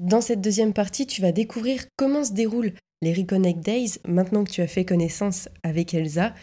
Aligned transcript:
Dans 0.00 0.20
cette 0.20 0.42
deuxième 0.42 0.74
partie, 0.74 1.06
tu 1.06 1.22
vas 1.22 1.32
découvrir 1.32 1.84
comment 1.96 2.22
se 2.22 2.32
déroulent 2.32 2.74
les 3.02 3.14
Reconnect 3.14 3.60
Days 3.60 3.98
maintenant 4.06 4.44
que 4.44 4.50
tu 4.50 4.60
as 4.60 4.66
fait 4.66 4.84
connaissance 4.84 5.48
avec 5.62 5.94
Elsa 5.94 6.34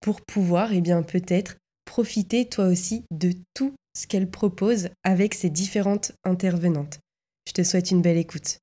pour 0.00 0.22
pouvoir, 0.22 0.72
eh 0.72 0.80
bien, 0.80 1.02
peut-être 1.02 1.56
profiter 1.84 2.48
toi 2.48 2.66
aussi 2.66 3.04
de 3.10 3.32
tout 3.54 3.74
ce 3.94 4.06
qu'elle 4.06 4.30
propose 4.30 4.88
avec 5.04 5.34
ses 5.34 5.50
différentes 5.50 6.12
intervenantes. 6.24 7.00
Je 7.46 7.52
te 7.52 7.62
souhaite 7.62 7.90
une 7.90 8.02
belle 8.02 8.16
écoute. 8.16 8.58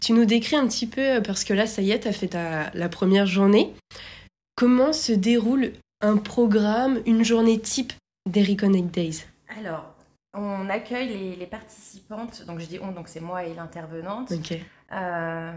Tu 0.00 0.12
nous 0.12 0.24
décris 0.24 0.56
un 0.56 0.66
petit 0.66 0.86
peu, 0.86 1.22
parce 1.22 1.44
que 1.44 1.52
là, 1.52 1.66
ça 1.66 1.82
y 1.82 1.92
est, 1.92 2.00
tu 2.00 2.08
as 2.08 2.12
fait 2.12 2.28
ta, 2.28 2.70
la 2.74 2.88
première 2.88 3.26
journée. 3.26 3.72
Comment 4.56 4.92
se 4.92 5.12
déroule 5.12 5.72
un 6.00 6.16
programme, 6.16 7.00
une 7.06 7.24
journée 7.24 7.60
type 7.60 7.92
des 8.28 8.42
Reconnect 8.42 8.92
Days? 8.92 9.24
Alors, 9.58 9.91
on 10.34 10.68
accueille 10.70 11.36
les, 11.36 11.46
participantes, 11.46 12.44
donc 12.46 12.58
je 12.58 12.66
dis 12.66 12.78
on, 12.80 12.92
donc 12.92 13.08
c'est 13.08 13.20
moi 13.20 13.44
et 13.44 13.54
l'intervenante. 13.54 14.32
Euh, 14.92 15.52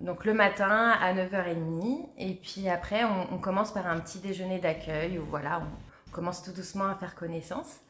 donc 0.00 0.24
le 0.24 0.32
matin 0.32 0.90
à 1.00 1.12
9h30, 1.12 2.08
et 2.16 2.34
puis 2.34 2.68
après 2.68 3.02
on, 3.04 3.38
commence 3.38 3.72
par 3.72 3.86
un 3.86 3.98
petit 3.98 4.18
déjeuner 4.18 4.58
d'accueil 4.58 5.18
où 5.18 5.24
voilà, 5.24 5.62
on 6.08 6.10
commence 6.12 6.42
tout 6.42 6.52
doucement 6.52 6.86
à 6.86 6.94
faire 6.94 7.14
connaissance. 7.14 7.80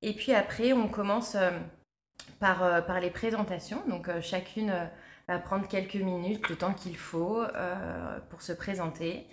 Et 0.00 0.14
puis 0.14 0.32
après 0.32 0.72
on 0.72 0.88
commence 0.88 1.34
euh, 1.34 1.50
par, 2.40 2.62
euh, 2.62 2.80
par 2.80 3.00
les 3.00 3.10
présentations, 3.10 3.82
donc 3.88 4.08
chacune 4.20 4.72
va 5.28 5.38
prendre 5.38 5.68
quelques 5.68 5.96
minutes, 5.96 6.48
le 6.48 6.56
temps 6.56 6.72
qu'il 6.72 6.96
faut 6.96 7.42
pour 8.30 8.42
se 8.42 8.52
présenter. 8.52 9.26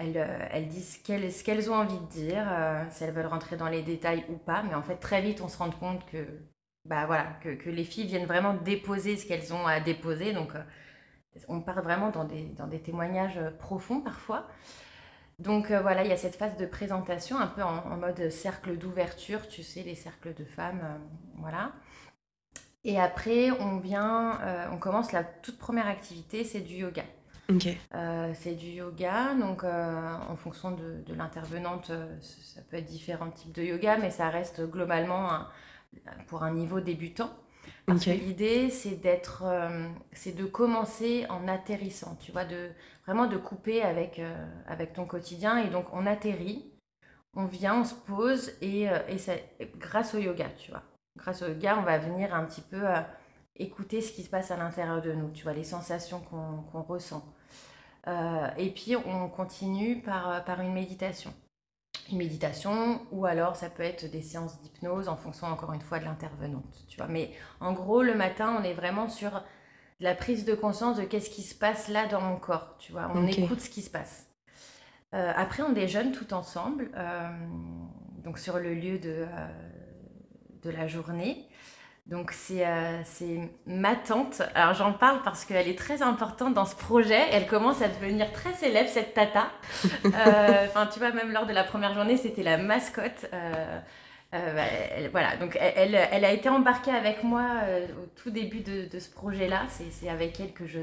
Euh, 0.00 0.46
elles, 0.50 0.68
disent 0.68 1.00
ce 1.04 1.44
qu'elles 1.44 1.70
ont 1.70 1.74
envie 1.74 1.98
de 1.98 2.06
dire, 2.06 2.44
euh, 2.50 2.82
si 2.90 3.04
elles 3.04 3.12
veulent 3.12 3.26
rentrer 3.26 3.56
dans 3.56 3.68
les 3.68 3.82
détails 3.82 4.24
ou 4.28 4.36
pas. 4.36 4.62
Mais 4.64 4.74
en 4.74 4.82
fait, 4.82 4.96
très 4.96 5.22
vite, 5.22 5.40
on 5.40 5.48
se 5.48 5.58
rend 5.58 5.70
compte 5.70 6.04
que, 6.06 6.26
bah, 6.84 7.06
voilà, 7.06 7.26
que, 7.42 7.70
les 7.70 7.84
filles 7.84 8.06
viennent 8.06 8.26
vraiment 8.26 8.54
déposer 8.54 9.16
ce 9.16 9.26
qu'elles 9.26 9.54
ont 9.54 9.66
à 9.66 9.80
déposer. 9.80 10.32
Donc, 10.32 10.54
euh, 10.54 10.62
on 11.48 11.60
part 11.60 11.82
vraiment 11.82 12.10
dans 12.10 12.24
des, 12.24 12.42
dans 12.56 12.66
des 12.66 12.80
témoignages 12.80 13.40
profonds 13.58 14.00
parfois. 14.00 14.46
Donc 15.40 15.72
voilà, 15.72 16.04
il 16.04 16.08
y 16.08 16.12
a 16.12 16.16
cette 16.16 16.36
phase 16.36 16.56
de 16.56 16.64
présentation 16.64 17.38
un 17.40 17.48
peu 17.48 17.62
en, 17.62 17.96
mode 17.96 18.30
cercle 18.30 18.78
d'ouverture, 18.78 19.48
tu 19.48 19.64
sais, 19.64 19.82
les 19.82 19.96
cercles 19.96 20.32
de 20.32 20.44
femmes, 20.44 21.00
voilà. 21.38 21.72
Et 22.84 23.00
après, 23.00 23.50
on 23.50 23.78
vient, 23.78 24.38
on 24.70 24.78
commence 24.78 25.10
la 25.10 25.24
toute 25.24 25.58
première 25.58 25.88
activité, 25.88 26.44
c'est 26.44 26.60
du 26.60 26.74
yoga. 26.74 27.02
Euh, 27.94 28.32
c'est 28.34 28.54
du 28.54 28.68
yoga, 28.68 29.34
donc 29.34 29.64
euh, 29.64 30.16
en 30.28 30.36
fonction 30.36 30.70
de, 30.72 31.02
l'intervenante, 31.14 31.90
euh, 31.90 32.16
ça 32.20 32.62
peut 32.62 32.76
être 32.76 32.86
différents 32.86 33.30
types 33.30 33.52
de 33.52 33.62
yoga, 33.62 33.98
mais 33.98 34.10
ça 34.10 34.30
reste 34.30 34.62
globalement 34.70 35.28
pour 36.26 36.42
un 36.42 36.52
niveau 36.52 36.80
débutant. 36.80 37.30
Parce 37.86 38.04
que 38.04 38.10
l'idée, 38.10 38.70
c'est 38.70 38.96
d'être, 38.96 39.44
c'est 40.12 40.34
de 40.34 40.44
commencer 40.44 41.26
en 41.28 41.48
atterrissant, 41.48 42.16
tu 42.16 42.32
vois, 42.32 42.44
de 42.44 42.70
vraiment 43.06 43.26
de 43.26 43.36
couper 43.36 43.82
avec, 43.82 44.20
avec 44.66 44.92
ton 44.92 45.06
quotidien. 45.06 45.58
Et 45.58 45.68
donc, 45.68 45.86
on 45.92 46.06
atterrit, 46.06 46.72
on 47.34 47.46
vient, 47.46 47.80
on 47.80 47.84
se 47.84 47.94
pose, 47.94 48.52
et, 48.60 48.82
et 48.82 49.70
grâce 49.78 50.14
au 50.14 50.18
yoga, 50.18 50.48
tu 50.58 50.70
vois. 50.70 50.82
Grâce 51.16 51.42
au 51.42 51.48
yoga, 51.48 51.78
on 51.78 51.82
va 51.82 51.98
venir 51.98 52.34
un 52.34 52.44
petit 52.44 52.62
peu 52.62 52.82
écouter 53.56 54.00
ce 54.00 54.12
qui 54.12 54.22
se 54.22 54.30
passe 54.30 54.50
à 54.50 54.56
l'intérieur 54.56 55.00
de 55.00 55.12
nous, 55.12 55.30
tu 55.30 55.44
vois, 55.44 55.52
les 55.52 55.64
sensations 55.64 56.20
qu'on 56.20 56.82
ressent. 56.82 57.33
Euh, 58.06 58.48
et 58.58 58.70
puis 58.70 58.96
on 58.96 59.28
continue 59.28 60.00
par, 60.00 60.44
par 60.44 60.60
une 60.60 60.72
méditation. 60.72 61.32
Une 62.10 62.18
méditation, 62.18 63.00
ou 63.12 63.24
alors 63.24 63.56
ça 63.56 63.70
peut 63.70 63.82
être 63.82 64.10
des 64.10 64.20
séances 64.20 64.60
d'hypnose 64.60 65.08
en 65.08 65.16
fonction 65.16 65.46
encore 65.46 65.72
une 65.72 65.80
fois 65.80 65.98
de 65.98 66.04
l'intervenante, 66.04 66.84
tu 66.86 66.98
vois. 66.98 67.06
Mais 67.06 67.30
en 67.60 67.72
gros, 67.72 68.02
le 68.02 68.14
matin, 68.14 68.56
on 68.60 68.62
est 68.62 68.74
vraiment 68.74 69.08
sur 69.08 69.42
la 70.00 70.14
prise 70.14 70.44
de 70.44 70.54
conscience 70.54 70.98
de 70.98 71.04
qu'est-ce 71.04 71.30
qui 71.30 71.42
se 71.42 71.54
passe 71.54 71.88
là 71.88 72.06
dans 72.06 72.20
mon 72.20 72.36
corps, 72.36 72.76
tu 72.78 72.92
vois. 72.92 73.10
On 73.14 73.26
écoute 73.26 73.60
ce 73.60 73.70
qui 73.70 73.80
se 73.80 73.90
passe. 73.90 74.26
Euh, 75.14 75.32
après, 75.34 75.62
on 75.62 75.72
déjeune 75.72 76.12
tout 76.12 76.34
ensemble, 76.34 76.90
euh, 76.94 77.30
donc 78.22 78.38
sur 78.38 78.58
le 78.58 78.74
lieu 78.74 78.98
de, 78.98 79.26
de 80.62 80.70
la 80.70 80.86
journée. 80.86 81.48
Donc 82.06 82.34
euh, 82.50 83.00
c'est 83.04 83.50
ma 83.66 83.96
tante. 83.96 84.42
Alors 84.54 84.74
j'en 84.74 84.92
parle 84.92 85.22
parce 85.22 85.46
qu'elle 85.46 85.68
est 85.68 85.78
très 85.78 86.02
importante 86.02 86.52
dans 86.52 86.66
ce 86.66 86.76
projet. 86.76 87.22
Elle 87.32 87.46
commence 87.46 87.80
à 87.80 87.88
devenir 87.88 88.30
très 88.32 88.52
célèbre, 88.52 88.88
cette 88.88 89.14
tata. 89.14 89.48
Euh, 90.04 90.66
enfin, 90.66 90.86
tu 90.86 90.98
vois, 90.98 91.12
même 91.12 91.32
lors 91.32 91.46
de 91.46 91.52
la 91.52 91.64
première 91.64 91.94
journée, 91.94 92.16
c'était 92.16 92.42
la 92.42 92.58
mascotte. 92.58 93.26
Euh, 93.32 93.80
bah, 94.32 95.08
voilà, 95.10 95.36
donc 95.36 95.56
elle, 95.60 95.94
elle, 95.94 96.24
a 96.24 96.32
été 96.32 96.48
embarquée 96.48 96.90
avec 96.90 97.22
moi 97.22 97.44
au 98.02 98.06
tout 98.16 98.30
début 98.30 98.60
de, 98.60 98.86
de 98.86 98.98
ce 98.98 99.10
projet-là. 99.10 99.62
C'est 99.68 100.08
avec 100.08 100.38
elle 100.40 100.52
que 100.52 100.66
je, 100.66 100.80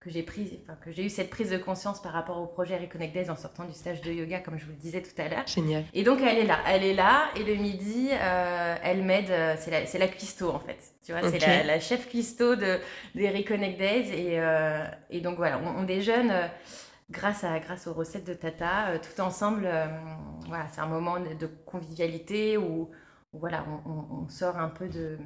que 0.00 0.10
j'ai 0.10 0.22
pris, 0.22 0.60
enfin, 0.62 0.78
que 0.84 0.92
j'ai 0.92 1.04
eu 1.04 1.10
cette 1.10 1.28
prise 1.28 1.50
de 1.50 1.58
conscience 1.58 2.00
par 2.00 2.12
rapport 2.12 2.38
au 2.38 2.46
projet 2.46 2.76
Reconnect 2.76 3.12
Days 3.12 3.30
en 3.30 3.36
sortant 3.36 3.64
du 3.64 3.72
stage 3.72 4.00
de 4.00 4.12
yoga, 4.12 4.38
comme 4.38 4.56
je 4.56 4.64
vous 4.64 4.70
le 4.70 4.76
disais 4.76 5.02
tout 5.02 5.20
à 5.20 5.28
l'heure. 5.28 5.46
Génial. 5.46 5.84
Et 5.92 6.04
donc 6.04 6.20
elle 6.22 6.38
est 6.38 6.46
là, 6.46 6.58
elle 6.68 6.84
est 6.84 6.94
là, 6.94 7.30
et 7.34 7.42
le 7.42 7.56
midi, 7.56 8.10
euh, 8.12 8.76
elle 8.82 9.02
m'aide. 9.02 9.30
Euh, 9.30 9.56
c'est 9.58 9.72
la, 9.72 9.86
c'est 9.86 9.98
la 9.98 10.06
cuistot 10.06 10.50
en 10.50 10.60
fait. 10.60 10.78
Tu 11.04 11.10
vois, 11.10 11.28
c'est 11.28 11.40
la, 11.40 11.64
la, 11.64 11.80
chef 11.80 12.08
cuistot 12.08 12.54
de 12.54 12.78
des 13.16 13.28
Reconnect 13.28 13.76
Days, 13.76 14.12
et, 14.12 14.38
euh, 14.38 14.86
et 15.10 15.20
donc 15.20 15.36
voilà, 15.36 15.60
on, 15.76 15.82
déjeune. 15.82 16.32
grâce, 17.10 17.42
à, 17.42 17.58
grâce 17.58 17.88
aux 17.88 17.94
recettes 17.94 18.26
de 18.26 18.34
Tata, 18.34 18.98
tout 18.98 19.20
ensemble, 19.20 19.68
voilà, 20.46 20.66
c'est 20.72 20.80
un 20.80 20.86
moment 20.86 21.18
de, 21.18 21.46
convivialité 21.66 22.56
où, 22.56 22.90
voilà, 23.32 23.64
on, 23.86 24.22
on, 24.22 24.28
sort 24.28 24.58
un 24.58 24.68
peu 24.68 24.88
de, 24.88 25.18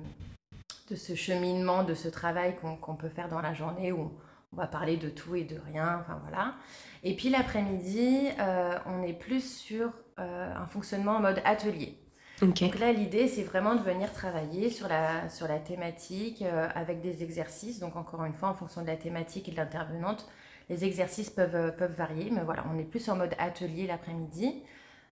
de 0.90 0.96
ce 0.96 1.14
cheminement, 1.14 1.82
de 1.82 1.94
ce 1.94 2.08
travail 2.08 2.56
qu'on, 2.56 2.76
qu'on 2.76 2.94
peut 2.94 3.08
faire 3.08 3.28
dans 3.28 3.40
la 3.40 3.52
journée 3.52 3.92
où 3.92 4.00
on 4.00 4.12
va 4.56 4.66
parler 4.66 4.96
de 4.96 5.08
tout 5.08 5.34
et 5.34 5.44
de 5.44 5.58
rien, 5.58 5.98
enfin 6.00 6.20
voilà. 6.22 6.54
Et 7.02 7.16
puis 7.16 7.30
l'après-midi, 7.30 8.28
euh, 8.38 8.78
on 8.86 9.02
est 9.02 9.12
plus 9.12 9.58
sur 9.58 9.92
euh, 10.18 10.54
un 10.54 10.66
fonctionnement 10.66 11.16
en 11.16 11.20
mode 11.20 11.40
atelier. 11.44 11.98
Donc 12.40 12.60
là, 12.80 12.92
l'idée, 12.92 13.28
c'est 13.28 13.44
vraiment 13.44 13.76
de 13.76 13.82
venir 13.82 14.12
travailler 14.12 14.68
sur 14.68 14.88
la, 14.88 15.28
sur 15.28 15.46
la 15.46 15.58
thématique 15.58 16.42
euh, 16.42 16.68
avec 16.74 17.00
des 17.00 17.22
exercices. 17.22 17.78
Donc 17.78 17.96
encore 17.96 18.24
une 18.24 18.34
fois, 18.34 18.48
en 18.48 18.54
fonction 18.54 18.82
de 18.82 18.88
la 18.88 18.96
thématique 18.96 19.48
et 19.48 19.52
de 19.52 19.56
l'intervenante, 19.56 20.28
les 20.68 20.84
exercices 20.84 21.30
peuvent, 21.30 21.74
peuvent 21.76 21.94
varier. 21.94 22.30
Mais 22.30 22.42
voilà, 22.42 22.64
on 22.72 22.78
est 22.78 22.84
plus 22.84 23.08
en 23.08 23.16
mode 23.16 23.34
atelier 23.38 23.86
l'après-midi. 23.86 24.62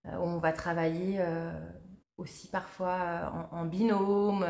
on 0.05 0.39
va 0.39 0.53
travailler 0.53 1.21
aussi 2.17 2.49
parfois 2.49 3.49
en 3.53 3.65
binôme, 3.65 4.45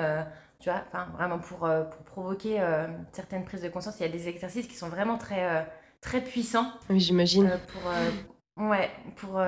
tu 0.60 0.68
vois, 0.68 0.82
enfin, 0.86 1.08
vraiment 1.14 1.38
pour, 1.38 1.64
euh, 1.64 1.84
pour 1.84 2.02
provoquer 2.02 2.60
euh, 2.60 2.86
certaines 3.12 3.44
prises 3.44 3.62
de 3.62 3.68
conscience. 3.70 3.96
Il 3.98 4.02
y 4.02 4.08
a 4.08 4.12
des 4.12 4.28
exercices 4.28 4.66
qui 4.66 4.76
sont 4.76 4.88
vraiment 4.88 5.16
très, 5.16 5.44
euh, 5.44 5.62
très 6.02 6.20
puissants. 6.20 6.70
Oui, 6.90 7.00
j'imagine. 7.00 7.50
pour, 7.72 8.66
ouais, 8.68 8.90
pour, 9.16 9.42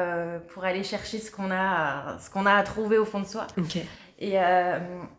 pour 0.48 0.64
aller 0.64 0.82
chercher 0.82 1.18
ce 1.18 1.30
qu'on 1.30 1.50
a, 1.50 2.18
ce 2.18 2.30
qu'on 2.30 2.46
a 2.46 2.54
à 2.54 2.62
trouver 2.62 2.96
au 2.96 3.04
fond 3.04 3.20
de 3.20 3.26
soi. 3.26 3.46
Et, 4.18 4.36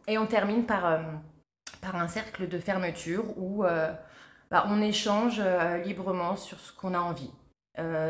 et 0.07 0.17
on 0.17 0.25
termine 0.25 0.65
par, 0.65 0.99
par 1.81 1.95
un 1.95 2.07
cercle 2.07 2.47
de 2.47 2.57
fermeture 2.57 3.37
où 3.37 3.63
bah, 4.49 4.65
on 4.67 4.81
échange 4.81 5.41
librement 5.85 6.37
sur 6.37 6.59
ce 6.59 6.71
qu'on 6.71 6.93
a 6.93 6.99
envie. 6.99 7.31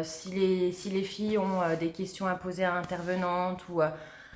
si, 0.04 0.30
les, 0.30 0.72
si 0.72 0.90
les 0.90 1.04
filles 1.04 1.38
ont 1.38 1.62
des 1.80 1.90
questions 1.90 2.28
à 2.28 2.36
poser 2.36 2.64
à 2.64 2.76
l'intervenante 2.76 3.68
ou 3.70 3.82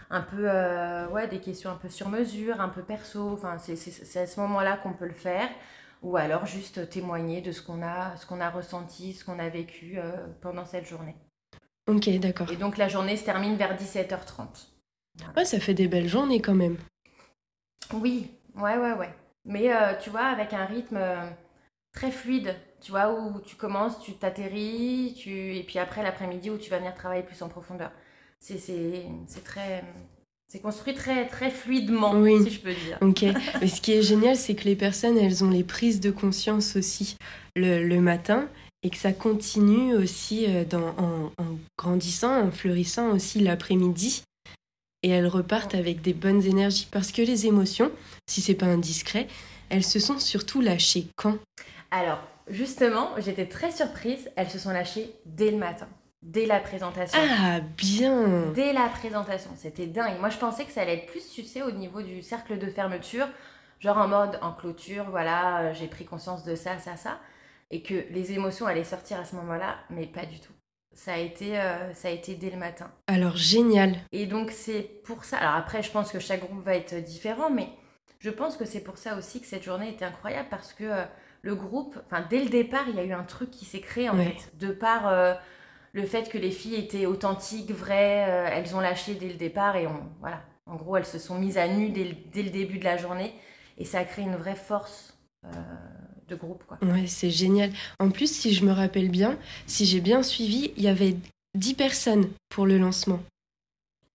un 0.09 0.21
peu 0.21 0.49
euh, 0.49 1.07
ouais, 1.09 1.27
des 1.27 1.39
questions 1.39 1.69
un 1.69 1.75
peu 1.75 1.89
sur 1.89 2.09
mesure, 2.09 2.61
un 2.61 2.69
peu 2.69 2.81
perso. 2.81 3.31
Enfin, 3.33 3.57
c'est 3.57 4.19
à 4.19 4.27
ce 4.27 4.39
moment-là 4.39 4.77
qu'on 4.77 4.93
peut 4.93 5.07
le 5.07 5.13
faire. 5.13 5.49
Ou 6.03 6.15
alors 6.15 6.45
juste 6.45 6.89
témoigner 6.89 7.41
de 7.41 7.51
ce 7.51 7.61
qu'on 7.61 7.81
a, 7.81 8.15
ce 8.17 8.25
qu'on 8.25 8.39
a 8.39 8.49
ressenti, 8.49 9.13
ce 9.13 9.25
qu'on 9.25 9.39
a 9.39 9.49
vécu 9.49 9.97
euh, 9.97 10.11
pendant 10.41 10.65
cette 10.65 10.85
journée. 10.85 11.15
Ok, 11.87 12.07
d'accord. 12.19 12.51
Et 12.51 12.55
donc 12.55 12.77
la 12.77 12.87
journée 12.87 13.17
se 13.17 13.25
termine 13.25 13.55
vers 13.55 13.75
17h30. 13.75 14.67
Ouais, 15.35 15.45
ça 15.45 15.59
fait 15.59 15.73
des 15.73 15.87
belles 15.87 16.07
journées 16.07 16.41
quand 16.41 16.53
même. 16.53 16.77
Oui, 17.93 18.29
ouais, 18.55 18.77
ouais, 18.77 18.93
ouais. 18.93 19.09
Mais 19.45 19.73
euh, 19.73 19.93
tu 19.99 20.11
vois, 20.11 20.25
avec 20.25 20.53
un 20.53 20.65
rythme 20.65 20.99
très 21.93 22.11
fluide, 22.11 22.55
tu 22.79 22.91
vois, 22.91 23.11
où 23.11 23.39
tu 23.41 23.55
commences, 23.55 23.99
tu 23.99 24.13
t'atterris, 24.13 25.15
tu... 25.17 25.55
et 25.55 25.63
puis 25.63 25.79
après 25.79 26.03
l'après-midi 26.03 26.51
où 26.51 26.57
tu 26.57 26.69
vas 26.69 26.77
venir 26.77 26.93
travailler 26.93 27.23
plus 27.23 27.41
en 27.41 27.49
profondeur 27.49 27.91
c'est 28.39 29.43
très 29.43 29.83
c'est 30.49 30.59
construit 30.59 30.93
très 30.93 31.27
très 31.27 31.51
fluidement 31.51 32.13
si 32.23 32.49
je 32.49 32.59
peux 32.61 32.73
dire. 32.73 32.97
Ok. 33.01 33.25
Mais 33.59 33.67
ce 33.67 33.81
qui 33.81 33.91
est 33.93 34.01
génial, 34.01 34.37
c'est 34.37 34.55
que 34.55 34.63
les 34.63 34.75
personnes, 34.75 35.17
elles 35.17 35.43
ont 35.43 35.49
les 35.49 35.63
prises 35.63 35.99
de 35.99 36.09
conscience 36.09 36.77
aussi 36.77 37.17
le, 37.55 37.85
le 37.85 37.99
matin 37.99 38.47
et 38.83 38.89
que 38.89 38.97
ça 38.97 39.11
continue 39.11 39.93
aussi 39.95 40.45
euh, 40.47 40.63
dans, 40.63 40.95
en, 40.97 41.31
grandissant, 41.77 42.47
en 42.47 42.51
fleurissant 42.51 43.11
aussi 43.11 43.39
l'après-midi. 43.39 44.23
Et 45.03 45.09
elles 45.09 45.27
repartent 45.27 45.75
avec 45.75 46.01
des 46.01 46.13
bonnes 46.13 46.43
énergies 46.43 46.87
parce 46.89 47.11
que 47.11 47.21
les 47.21 47.45
émotions, 47.45 47.91
si 48.27 48.41
c'est 48.41 48.55
pas 48.55 48.67
indiscret, 48.67 49.27
elles 49.69 49.83
se 49.83 49.99
sont 49.99 50.17
surtout 50.17 50.61
lâchées 50.61 51.07
quand? 51.17 51.37
Alors, 51.91 52.19
justement, 52.49 53.09
j'étais 53.17 53.47
très 53.47 53.71
surprise, 53.71 54.29
elles 54.37 54.49
se 54.49 54.59
sont 54.59 54.71
lâchées 54.71 55.11
dès 55.25 55.51
le 55.51 55.57
matin 55.57 55.87
dès 56.27 56.45
la 56.45 56.59
présentation. 56.59 57.19
Ah, 57.19 57.59
bien 57.59 58.51
Dès 58.53 58.73
la 58.73 58.87
présentation, 58.89 59.49
c'était 59.55 59.87
dingue. 59.87 60.19
Moi, 60.19 60.29
je 60.29 60.37
pensais 60.37 60.65
que 60.65 60.71
ça 60.71 60.81
allait 60.81 60.95
être 60.95 61.07
plus, 61.07 61.29
tu 61.29 61.43
sais, 61.43 61.61
au 61.61 61.71
niveau 61.71 62.01
du 62.01 62.21
cercle 62.21 62.59
de 62.59 62.67
fermeture. 62.67 63.27
genre 63.79 63.97
en 63.97 64.07
mode 64.07 64.39
en 64.41 64.51
clôture, 64.53 65.05
voilà, 65.09 65.73
j'ai 65.73 65.87
pris 65.87 66.05
conscience 66.05 66.43
de 66.43 66.55
ça, 66.55 66.79
ça, 66.79 66.97
ça, 66.97 67.19
et 67.71 67.81
que 67.81 68.05
les 68.11 68.33
émotions 68.33 68.65
allaient 68.65 68.83
sortir 68.83 69.19
à 69.19 69.25
ce 69.25 69.35
moment-là, 69.35 69.77
mais 69.89 70.05
pas 70.05 70.25
du 70.25 70.39
tout. 70.39 70.53
Ça 70.93 71.13
a 71.13 71.17
été, 71.17 71.53
ça 71.93 72.07
a 72.07 72.11
été 72.11 72.33
dès 72.33 72.49
le 72.49 72.57
matin. 72.57 72.89
Alors 73.05 73.37
génial. 73.37 73.97
Et 74.11 74.25
donc 74.25 74.49
c'est 74.49 74.81
pour 75.03 75.25
ça. 75.25 75.37
Alors 75.37 75.53
après, 75.53 75.83
je 75.83 75.91
pense 75.91 76.11
que 76.11 76.19
chaque 76.19 76.41
groupe 76.41 76.63
va 76.63 76.75
être 76.75 76.95
différent, 76.95 77.51
mais 77.51 77.69
je 78.17 78.31
pense 78.31 78.57
que 78.57 78.65
c'est 78.65 78.79
pour 78.79 78.97
ça 78.97 79.15
aussi 79.15 79.39
que 79.39 79.45
cette 79.45 79.61
journée 79.61 79.89
était 79.89 80.05
incroyable 80.05 80.47
parce 80.49 80.73
que 80.73 80.85
le 81.43 81.55
groupe, 81.55 81.99
enfin 82.05 82.25
dès 82.27 82.43
le 82.43 82.49
départ, 82.49 82.85
il 82.89 82.95
y 82.95 82.99
a 82.99 83.03
eu 83.03 83.13
un 83.13 83.23
truc 83.23 83.51
qui 83.51 83.65
s'est 83.65 83.79
créé 83.79 84.09
en 84.09 84.17
fait, 84.17 84.57
de 84.57 84.71
par 84.71 85.07
euh, 85.07 85.35
le 85.93 86.05
fait 86.05 86.29
que 86.29 86.37
les 86.37 86.51
filles 86.51 86.75
étaient 86.75 87.05
authentiques, 87.05 87.71
vraies, 87.71 88.25
euh, 88.27 88.49
elles 88.51 88.75
ont 88.75 88.79
lâché 88.79 89.15
dès 89.15 89.27
le 89.27 89.35
départ 89.35 89.75
et 89.75 89.87
on, 89.87 90.09
voilà, 90.19 90.41
en 90.65 90.75
gros 90.75 90.97
elles 90.97 91.05
se 91.05 91.19
sont 91.19 91.37
mises 91.39 91.57
à 91.57 91.67
nu 91.67 91.89
dès 91.89 92.43
le, 92.43 92.49
début 92.49 92.79
de 92.79 92.83
la 92.83 92.97
journée 92.97 93.33
et 93.77 93.85
ça 93.85 93.99
a 93.99 94.05
créé 94.05 94.25
une 94.25 94.35
vraie 94.35 94.55
force. 94.55 95.17
Euh, 95.45 95.49
de 96.27 96.35
groupe 96.35 96.65
quoi. 96.67 96.77
Ouais, 96.81 97.07
c'est 97.07 97.29
génial. 97.29 97.71
En 97.99 98.09
plus, 98.09 98.29
si 98.29 98.53
je 98.53 98.65
me 98.65 98.73
rappelle 98.73 99.09
bien, 99.09 99.37
si 99.65 99.85
j'ai 99.85 100.01
bien 100.01 100.23
suivi, 100.23 100.73
il 100.75 100.83
y 100.83 100.89
avait 100.89 101.15
10 101.55 101.73
personnes 101.75 102.29
pour 102.49 102.65
le 102.65 102.77
lancement. 102.77 103.21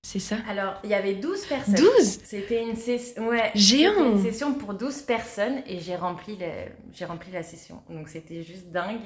C'est 0.05 0.19
ça? 0.19 0.37
Alors, 0.49 0.75
il 0.83 0.91
y 0.91 0.95
avait 0.95 1.15
12 1.15 1.47
personnes. 1.47 1.75
12 1.75 2.21
C'était 2.25 2.63
une, 2.63 2.77
session 2.77 3.29
ouais, 3.29 3.53
une 3.55 4.21
session 4.21 4.53
pour 4.53 4.75
12 4.75 5.03
personnes 5.03 5.63
et 5.67 5.79
j'ai 5.79 5.95
rempli, 5.95 6.37
j'ai 6.93 7.05
rempli 7.05 7.31
la 7.31 7.45
session. 7.45 7.83
Donc, 7.89 8.09
c'était 8.09 8.43
juste 8.43 8.71
dingue. 8.71 9.01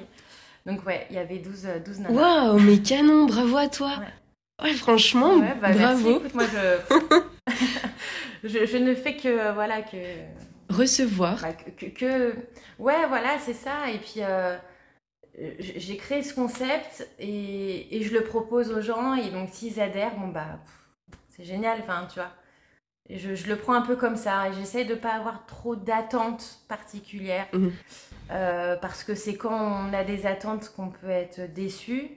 Donc, 0.67 0.85
ouais, 0.85 1.07
il 1.09 1.15
y 1.15 1.19
avait 1.19 1.39
12, 1.39 1.67
12 1.85 1.99
nanas. 2.01 2.13
Waouh, 2.13 2.59
mais 2.59 2.79
canon, 2.79 3.25
bravo 3.25 3.57
à 3.57 3.67
toi. 3.67 3.93
Ouais, 4.61 4.73
franchement, 4.73 5.37
bah, 5.61 5.71
bravo. 5.71 6.19
Écoute, 6.19 6.35
moi, 6.35 6.43
je... 8.43 8.65
je... 8.65 8.77
ne 8.77 8.93
fais 8.93 9.15
que, 9.15 9.53
voilà, 9.53 9.81
que... 9.81 9.97
Recevoir. 10.69 11.41
Bah, 11.41 11.53
que, 11.53 12.33
Ouais, 12.77 13.07
voilà, 13.07 13.39
c'est 13.39 13.53
ça. 13.53 13.89
Et 13.89 13.97
puis... 13.97 14.21
Euh, 14.21 14.57
j'ai 15.59 15.97
créé 15.97 16.23
ce 16.23 16.33
concept 16.33 17.07
et, 17.19 17.95
et, 17.95 18.01
je 18.01 18.11
le 18.11 18.23
propose 18.23 18.71
aux 18.71 18.81
gens 18.81 19.13
et 19.13 19.29
donc 19.29 19.49
s'ils 19.51 19.79
adhèrent, 19.79 20.17
bon 20.17 20.29
bah 20.29 20.59
c'est 21.29 21.43
génial, 21.43 21.77
enfin, 21.81 22.07
tu 22.11 22.15
vois. 22.19 22.31
Je, 23.09 23.35
je, 23.35 23.47
le 23.47 23.55
prends 23.55 23.75
un 23.75 23.81
peu 23.81 23.95
comme 23.95 24.15
ça 24.15 24.49
et 24.49 24.53
j'essaie 24.53 24.83
de 24.83 24.95
ne 24.95 24.99
pas 24.99 25.11
avoir 25.11 25.45
trop 25.45 25.75
d'attentes 25.75 26.59
particulières 26.67 27.47
mhm. 27.53 27.71
Euh, 28.31 28.75
parce 28.75 29.03
que 29.03 29.15
c'est 29.15 29.35
quand 29.35 29.89
on 29.89 29.93
a 29.93 30.03
des 30.03 30.25
attentes 30.25 30.71
qu'on 30.75 30.89
peut 30.89 31.09
être 31.09 31.53
déçu. 31.53 32.11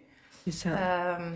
Ça. 0.51 0.71
Euh, 0.71 1.31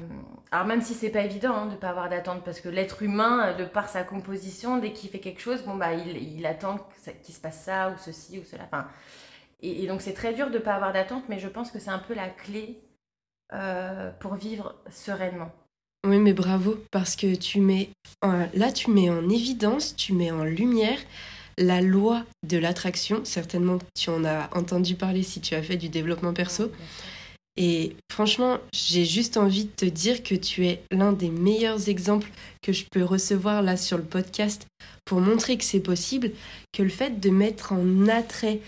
alors 0.51 0.67
même 0.67 0.81
si 0.81 0.95
c'est 0.95 1.11
pas 1.11 1.21
évident 1.21 1.55
hein, 1.55 1.67
de 1.67 1.77
pas 1.77 1.91
avoir 1.91 2.09
d'attentes 2.09 2.43
parce 2.43 2.61
que 2.61 2.69
l'être 2.69 3.03
humain, 3.03 3.55
de 3.55 3.65
par 3.65 3.89
sa 3.89 4.03
composition, 4.03 4.79
dès 4.79 4.93
qu'il 4.93 5.11
fait 5.11 5.21
quelque 5.21 5.41
chose, 5.41 5.63
bon 5.63 5.77
bah 5.77 5.93
il, 5.93 6.17
il 6.17 6.47
attend 6.47 6.79
qu'il 7.23 7.35
se 7.35 7.41
passe 7.41 7.63
ça 7.63 7.91
ou 7.91 7.99
ceci 7.99 8.39
ou 8.39 8.45
cela. 8.45 8.65
Enfin, 8.65 8.89
et, 9.61 9.87
donc 9.87 10.03
c'est 10.03 10.15
très 10.15 10.35
dur 10.35 10.51
de 10.51 10.59
pas 10.59 10.75
avoir 10.75 10.93
d'attentes, 10.93 11.25
mais 11.29 11.39
je 11.39 11.49
pense 11.49 11.71
que 11.71 11.79
c'est 11.79 11.91
un 11.91 11.99
peu 11.99 12.15
la 12.15 12.29
clé 12.29 12.81
euh, 13.53 14.11
pour 14.21 14.35
vivre 14.35 14.75
sereinement. 14.91 15.53
Oui, 16.07 16.19
mais 16.19 16.35
bravo, 16.35 16.77
parce 16.91 17.17
que 17.17 17.35
tu 17.35 17.61
mets, 17.61 17.89
là, 18.23 18.73
tu 18.73 18.91
mets 18.91 19.09
en 19.09 19.27
évidence, 19.31 19.97
tu 19.97 20.13
mets 20.13 20.31
en 20.31 20.45
lumière 20.45 20.99
la 21.59 21.81
loi 21.81 22.25
de 22.47 22.59
l'attraction. 22.59 23.25
Certainement, 23.25 23.79
tu 23.99 24.11
en 24.11 24.25
as 24.25 24.51
entendu 24.55 24.95
parler 24.95 25.23
si 25.23 25.41
tu 25.41 25.55
as 25.55 25.63
fait 25.63 25.77
du 25.77 25.89
développement 25.89 26.33
perso. 26.33 26.71
Et 27.57 27.95
franchement, 28.11 28.59
j'ai 28.73 29.05
juste 29.05 29.37
envie 29.37 29.67
de 29.67 29.71
te 29.71 29.85
dire 29.85 30.23
que 30.25 30.35
tu 30.35 30.67
es 30.67 30.83
l'un 30.91 31.13
des 31.13 31.31
meilleurs 31.31 31.89
exemples 31.89 32.31
que 32.63 32.73
je 32.73 32.85
peux 32.91 33.05
recevoir 33.05 33.63
là 33.63 33.77
sur 33.77 33.97
le 33.97 34.03
podcast 34.03 34.67
pour 35.05 35.21
montrer 35.21 35.57
que 35.57 35.65
c'est 35.65 35.81
possible, 35.81 36.33
que 36.73 36.83
le 36.83 36.89
fait 36.89 37.21
de 37.21 37.31
mettre 37.31 37.73
en 37.73 38.09
attrait 38.09 38.61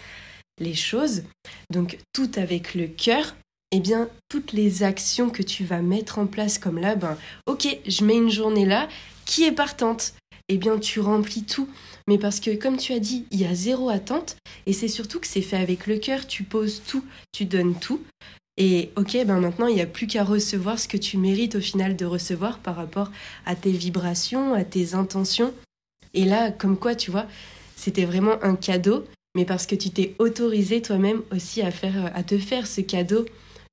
les 0.61 0.75
choses, 0.75 1.25
donc 1.73 1.99
tout 2.13 2.31
avec 2.37 2.75
le 2.75 2.87
cœur, 2.87 3.35
eh 3.73 3.81
bien, 3.81 4.09
toutes 4.29 4.53
les 4.53 4.85
actions 4.85 5.31
que 5.31 5.43
tu 5.43 5.65
vas 5.65 5.83
mettre 5.83 6.19
en 6.21 6.27
place 6.27 6.59
comme 6.59 6.79
là, 6.79 6.95
ben, 6.95 7.19
ok, 7.47 7.67
je 7.87 8.05
mets 8.05 8.17
une 8.17 8.31
journée 8.31 8.65
là, 8.65 8.89
qui 9.25 9.45
est 9.45 9.53
partante? 9.53 10.15
Eh 10.49 10.59
bien, 10.59 10.79
tu 10.79 11.01
remplis 11.01 11.43
tout. 11.43 11.69
Mais 12.09 12.19
parce 12.19 12.41
que, 12.41 12.55
comme 12.55 12.77
tu 12.77 12.93
as 12.93 13.01
dit, 13.01 13.27
il 13.31 13.41
y 13.41 13.47
a 13.47 13.55
zéro 13.55 13.89
attente, 13.89 14.37
et 14.67 14.73
c'est 14.73 14.89
surtout 14.89 15.19
que 15.19 15.27
c'est 15.27 15.43
fait 15.43 15.57
avec 15.57 15.87
le 15.87 15.99
cœur, 15.99 16.27
tu 16.27 16.45
poses 16.45 16.83
tout, 16.87 17.05
tu 17.33 17.45
donnes 17.45 17.79
tout. 17.79 18.01
Et 18.59 18.91
ok, 18.97 19.13
ben 19.27 19.41
maintenant, 19.41 19.67
il 19.67 19.75
n'y 19.75 19.83
a 19.83 19.87
plus 19.87 20.07
qu'à 20.07 20.25
recevoir 20.25 20.79
ce 20.79 20.89
que 20.89 20.97
tu 20.97 21.19
mérites 21.19 21.57
au 21.57 21.61
final 21.61 21.97
de 21.97 22.07
recevoir 22.07 22.59
par 22.59 22.77
rapport 22.77 23.11
à 23.45 23.55
tes 23.55 23.73
vibrations, 23.73 24.55
à 24.55 24.65
tes 24.65 24.95
intentions. 24.95 25.53
Et 26.15 26.25
là, 26.25 26.51
comme 26.51 26.79
quoi, 26.79 26.95
tu 26.95 27.11
vois, 27.11 27.27
c'était 27.75 28.07
vraiment 28.07 28.43
un 28.43 28.57
cadeau, 28.57 29.05
mais 29.35 29.45
parce 29.45 29.67
que 29.67 29.75
tu 29.75 29.91
t'es 29.91 30.15
autorisé 30.19 30.81
toi-même 30.81 31.23
aussi 31.31 31.61
à, 31.61 31.71
faire, 31.71 32.11
à 32.15 32.23
te 32.23 32.39
faire 32.39 32.67
ce 32.67 32.81
cadeau 32.81 33.27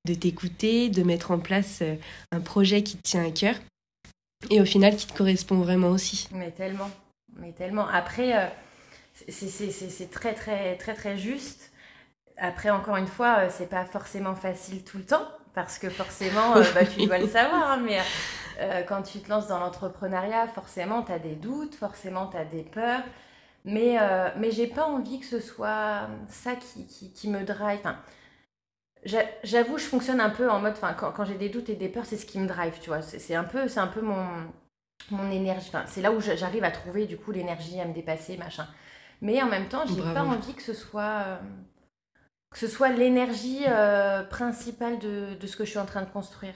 de 0.06 0.12
t'écouter, 0.12 0.90
de 0.90 1.02
mettre 1.02 1.30
en 1.30 1.38
place 1.38 1.78
euh, 1.80 1.94
un 2.30 2.40
projet 2.40 2.82
qui 2.82 2.96
te 2.98 3.02
tient 3.02 3.24
à 3.24 3.30
cœur 3.30 3.54
et 4.50 4.60
au 4.60 4.66
final 4.66 4.96
qui 4.96 5.06
te 5.06 5.16
correspond 5.16 5.60
vraiment 5.60 5.88
aussi. 5.88 6.28
Mais 6.32 6.50
tellement, 6.50 6.90
mais 7.36 7.52
tellement. 7.52 7.86
Après, 7.88 8.36
euh, 8.36 8.46
c'est 9.28 10.10
très 10.10 10.34
très 10.34 10.76
très 10.76 10.94
très 10.94 11.16
juste. 11.16 11.72
Après, 12.36 12.70
encore 12.70 12.96
une 12.96 13.06
fois, 13.06 13.40
euh, 13.40 13.48
c'est 13.50 13.68
pas 13.68 13.84
forcément 13.84 14.34
facile 14.34 14.84
tout 14.84 14.98
le 14.98 15.04
temps 15.04 15.26
parce 15.54 15.78
que 15.78 15.88
forcément, 15.88 16.54
bah, 16.74 16.84
tu 16.84 17.06
dois 17.06 17.18
le 17.18 17.28
savoir, 17.28 17.72
hein, 17.72 17.82
mais 17.84 17.98
quand 18.88 19.02
tu 19.02 19.20
te 19.20 19.28
lances 19.28 19.48
dans 19.48 19.58
l'entrepreneuriat, 19.60 20.48
forcément, 20.48 21.02
tu 21.02 21.12
as 21.12 21.18
des 21.18 21.36
doutes, 21.36 21.74
forcément, 21.76 22.26
tu 22.28 22.36
as 22.36 22.44
des 22.44 22.62
peurs. 22.62 23.02
Mais, 23.64 23.96
mais 24.36 24.50
j'ai 24.50 24.66
pas 24.66 24.84
envie 24.86 25.20
que 25.20 25.26
ce 25.26 25.40
soit 25.40 26.08
ça 26.28 26.56
qui, 26.56 26.86
qui, 26.86 27.12
qui 27.12 27.28
me 27.30 27.44
drive. 27.44 27.78
Enfin, 27.80 27.96
J'avoue, 29.42 29.76
je 29.78 29.84
fonctionne 29.84 30.20
un 30.20 30.30
peu 30.30 30.50
en 30.50 30.60
mode, 30.60 30.72
enfin, 30.72 30.94
quand, 30.94 31.12
quand 31.12 31.24
j'ai 31.26 31.36
des 31.36 31.50
doutes 31.50 31.68
et 31.68 31.74
des 31.74 31.88
peurs, 31.88 32.06
c'est 32.06 32.16
ce 32.16 32.24
qui 32.24 32.38
me 32.38 32.46
drive, 32.46 32.78
tu 32.80 32.88
vois. 32.88 33.02
C'est 33.02 33.34
un 33.34 33.44
peu, 33.44 33.68
c'est 33.68 33.80
un 33.80 33.86
peu 33.86 34.00
mon, 34.00 34.26
mon 35.10 35.30
énergie. 35.30 35.68
Enfin, 35.68 35.84
c'est 35.86 36.02
là 36.02 36.12
où 36.12 36.20
j'arrive 36.20 36.64
à 36.64 36.70
trouver 36.70 37.06
du 37.06 37.16
coup 37.16 37.32
l'énergie 37.32 37.80
à 37.80 37.84
me 37.84 37.94
dépasser, 37.94 38.36
machin. 38.36 38.66
Mais 39.20 39.42
en 39.42 39.46
même 39.46 39.68
temps, 39.68 39.84
j'ai 39.86 40.02
pas 40.02 40.22
envie 40.22 40.54
que 40.54 40.62
ce 40.62 40.74
soit, 40.74 41.22
euh, 41.26 41.36
que 42.50 42.58
ce 42.58 42.68
soit 42.68 42.90
l'énergie 42.90 43.62
euh, 43.66 44.22
principale 44.24 44.98
de, 44.98 45.34
de, 45.34 45.46
ce 45.46 45.56
que 45.56 45.64
je 45.64 45.70
suis 45.70 45.78
en 45.78 45.86
train 45.86 46.02
de 46.02 46.10
construire. 46.10 46.54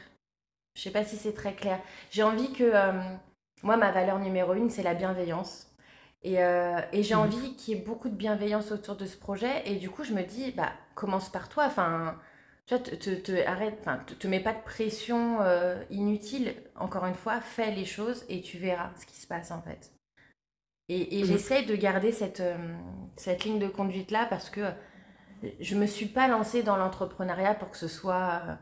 Je 0.74 0.82
sais 0.82 0.90
pas 0.90 1.04
si 1.04 1.16
c'est 1.16 1.34
très 1.34 1.54
clair. 1.54 1.80
J'ai 2.10 2.22
envie 2.22 2.52
que, 2.52 2.64
euh, 2.64 2.92
moi, 3.62 3.76
ma 3.76 3.90
valeur 3.90 4.18
numéro 4.18 4.54
une, 4.54 4.70
c'est 4.70 4.82
la 4.82 4.94
bienveillance. 4.94 5.66
Et, 6.22 6.34
et 6.34 7.02
j'ai 7.04 7.14
mmh. 7.14 7.18
envie 7.18 7.54
qu'il 7.54 7.74
y 7.74 7.80
ait 7.80 7.80
beaucoup 7.80 8.08
de 8.08 8.14
bienveillance 8.14 8.72
autour 8.72 8.96
de 8.96 9.06
ce 9.06 9.16
projet. 9.16 9.62
Et 9.66 9.76
du 9.76 9.88
coup, 9.88 10.02
je 10.02 10.12
me 10.12 10.22
dis, 10.24 10.50
bah, 10.50 10.72
commence 10.94 11.28
par 11.28 11.48
toi. 11.48 11.64
Enfin, 11.66 12.16
tu 12.68 12.74
vois, 12.74 12.84
te, 12.84 12.94
te, 12.94 13.46
arrête, 13.46 13.78
enfin, 13.80 13.98
te, 14.06 14.12
te, 14.12 14.26
mets 14.26 14.40
pas 14.40 14.52
de 14.52 14.62
pression 14.62 15.40
euh, 15.40 15.82
inutile. 15.90 16.54
Encore 16.76 17.06
une 17.06 17.14
fois, 17.14 17.40
fais 17.40 17.70
les 17.70 17.86
choses 17.86 18.26
et 18.28 18.42
tu 18.42 18.58
verras 18.58 18.90
ce 19.00 19.06
qui 19.06 19.18
se 19.18 19.26
passe 19.26 19.50
en 19.50 19.62
fait. 19.62 19.90
Et, 20.90 21.18
et 21.18 21.24
j'essaie 21.24 21.62
de 21.62 21.74
garder 21.74 22.12
cette, 22.12 22.40
euh, 22.40 22.56
cette 23.16 23.44
ligne 23.44 23.58
de 23.58 23.68
conduite 23.68 24.10
là 24.10 24.26
parce 24.28 24.50
que 24.50 24.60
je 25.60 25.76
me 25.76 25.86
suis 25.86 26.06
pas 26.06 26.28
lancée 26.28 26.62
dans 26.62 26.76
l'entrepreneuriat 26.76 27.54
pour 27.54 27.70
que 27.70 27.78
ce 27.78 27.88
soit, 27.88 28.42
euh, 28.46 28.54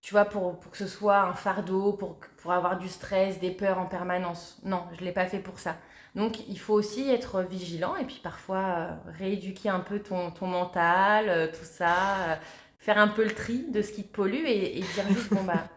tu 0.00 0.14
vois, 0.14 0.24
pour, 0.24 0.58
pour, 0.58 0.72
que 0.72 0.78
ce 0.78 0.86
soit 0.86 1.20
un 1.20 1.34
fardeau, 1.34 1.92
pour, 1.92 2.18
pour 2.38 2.52
avoir 2.52 2.78
du 2.78 2.88
stress, 2.88 3.40
des 3.40 3.50
peurs 3.50 3.78
en 3.78 3.86
permanence. 3.86 4.58
Non, 4.64 4.86
je 4.98 5.04
l'ai 5.04 5.12
pas 5.12 5.26
fait 5.26 5.40
pour 5.40 5.58
ça. 5.58 5.76
Donc 6.14 6.46
il 6.48 6.58
faut 6.58 6.74
aussi 6.74 7.10
être 7.10 7.42
vigilant 7.42 7.96
et 7.96 8.04
puis 8.04 8.20
parfois 8.22 9.00
rééduquer 9.18 9.68
un 9.68 9.80
peu 9.80 10.00
ton, 10.00 10.30
ton 10.30 10.46
mental, 10.46 11.50
tout 11.52 11.64
ça 11.64 12.38
faire 12.82 12.98
un 12.98 13.08
peu 13.08 13.22
le 13.22 13.30
tri 13.30 13.64
de 13.70 13.80
ce 13.80 13.92
qui 13.92 14.02
te 14.02 14.12
pollue 14.12 14.44
et, 14.44 14.80
dire 14.80 15.08
juste, 15.08 15.32
bon, 15.32 15.44
bah, 15.44 15.68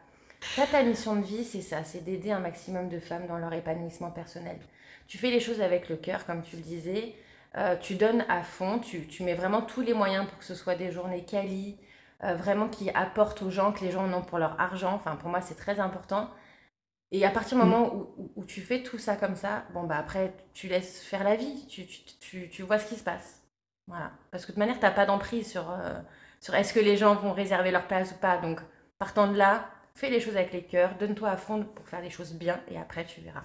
ta 0.71 0.83
mission 0.83 1.15
de 1.15 1.21
vie, 1.21 1.43
c'est 1.45 1.61
ça, 1.61 1.83
c'est 1.83 2.03
d'aider 2.03 2.31
un 2.31 2.39
maximum 2.39 2.89
de 2.89 2.99
femmes 2.99 3.27
dans 3.27 3.37
leur 3.37 3.53
épanouissement 3.53 4.09
personnel. 4.09 4.57
Tu 5.07 5.19
fais 5.19 5.29
les 5.29 5.39
choses 5.39 5.61
avec 5.61 5.87
le 5.87 5.97
cœur, 5.97 6.25
comme 6.25 6.41
tu 6.41 6.55
le 6.55 6.63
disais, 6.63 7.13
euh, 7.57 7.75
tu 7.75 7.93
donnes 7.93 8.25
à 8.27 8.41
fond, 8.41 8.79
tu, 8.79 9.05
tu, 9.05 9.21
mets 9.21 9.35
vraiment 9.35 9.61
tous 9.61 9.81
les 9.81 9.93
moyens 9.93 10.27
pour 10.27 10.39
que 10.39 10.43
ce 10.43 10.55
soit 10.55 10.73
des 10.73 10.91
journées 10.91 11.23
quali, 11.23 11.77
euh, 12.23 12.33
vraiment 12.33 12.69
qui 12.69 12.89
apportent 12.89 13.43
aux 13.43 13.51
gens, 13.51 13.71
que 13.71 13.81
les 13.81 13.91
gens 13.91 14.03
en 14.03 14.13
ont 14.13 14.23
pour 14.23 14.39
leur 14.39 14.59
argent. 14.59 14.93
Enfin, 14.93 15.15
pour 15.15 15.29
moi, 15.29 15.41
c'est 15.41 15.55
très 15.55 15.79
important. 15.79 16.31
Et 17.11 17.23
à 17.23 17.29
partir 17.29 17.59
du 17.59 17.63
mm. 17.63 17.67
moment 17.67 17.93
où, 17.93 18.31
où, 18.35 18.45
tu 18.45 18.61
fais 18.61 18.81
tout 18.81 18.97
ça 18.97 19.15
comme 19.15 19.35
ça, 19.35 19.65
bon, 19.75 19.83
bah 19.83 19.97
après, 19.97 20.33
tu 20.53 20.67
laisses 20.67 21.03
faire 21.03 21.23
la 21.23 21.35
vie, 21.35 21.67
tu, 21.67 21.85
tu, 21.85 22.49
tu 22.49 22.63
vois 22.63 22.79
ce 22.79 22.89
qui 22.89 22.95
se 22.95 23.03
passe. 23.03 23.43
Voilà. 23.85 24.11
Parce 24.31 24.43
que 24.43 24.47
de 24.47 24.53
toute 24.53 24.59
manière, 24.59 24.79
tu 24.79 24.85
n'as 24.85 24.91
pas 24.91 25.05
d'emprise 25.05 25.51
sur, 25.51 25.69
euh, 25.69 25.99
sur 26.45 26.53
est-ce 26.53 26.75
que 26.75 26.79
les 26.79 26.95
gens 26.95 27.15
vont 27.15 27.33
réserver 27.33 27.71
leur 27.71 27.87
place 27.87 28.11
ou 28.11 28.21
pas. 28.21 28.37
Donc, 28.37 28.59
partant 28.99 29.31
de 29.31 29.35
là, 29.35 29.67
fais 29.95 30.11
les 30.11 30.19
choses 30.19 30.37
avec 30.37 30.53
les 30.53 30.61
cœurs, 30.61 30.91
donne-toi 30.99 31.29
à 31.29 31.37
fond 31.37 31.65
pour 31.75 31.87
faire 31.87 32.01
les 32.01 32.11
choses 32.11 32.33
bien 32.33 32.59
et 32.71 32.77
après 32.77 33.03
tu 33.03 33.21
verras. 33.21 33.43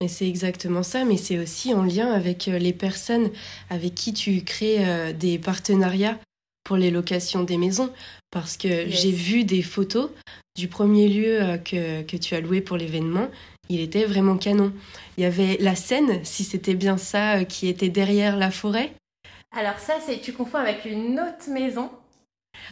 Mais 0.00 0.06
c'est 0.06 0.28
exactement 0.28 0.84
ça, 0.84 1.04
mais 1.04 1.16
c'est 1.16 1.38
aussi 1.38 1.74
en 1.74 1.82
lien 1.82 2.12
avec 2.12 2.46
euh, 2.46 2.58
les 2.58 2.72
personnes 2.72 3.30
avec 3.70 3.96
qui 3.96 4.12
tu 4.14 4.44
crées 4.44 4.86
euh, 4.88 5.12
des 5.12 5.40
partenariats 5.40 6.16
pour 6.62 6.76
les 6.76 6.92
locations 6.92 7.42
des 7.42 7.56
maisons. 7.56 7.92
Parce 8.30 8.56
que 8.56 8.88
j'ai 8.88 9.10
vu 9.10 9.42
des 9.42 9.62
photos 9.62 10.10
du 10.56 10.68
premier 10.68 11.08
lieu 11.08 11.42
euh, 11.42 11.58
que, 11.58 12.02
que 12.02 12.16
tu 12.16 12.36
as 12.36 12.40
loué 12.40 12.60
pour 12.60 12.76
l'événement 12.76 13.28
il 13.68 13.80
était 13.80 14.04
vraiment 14.04 14.36
canon. 14.36 14.72
Il 15.16 15.24
y 15.24 15.26
avait 15.26 15.58
la 15.60 15.74
scène, 15.74 16.24
si 16.24 16.44
c'était 16.44 16.74
bien 16.74 16.96
ça, 16.96 17.44
qui 17.44 17.68
était 17.68 17.90
derrière 17.90 18.36
la 18.36 18.50
forêt. 18.50 18.92
Alors 19.56 19.78
ça, 19.78 19.94
c'est 20.04 20.20
tu 20.20 20.32
confonds 20.32 20.58
avec 20.58 20.84
une 20.84 21.18
autre 21.20 21.50
maison. 21.50 21.90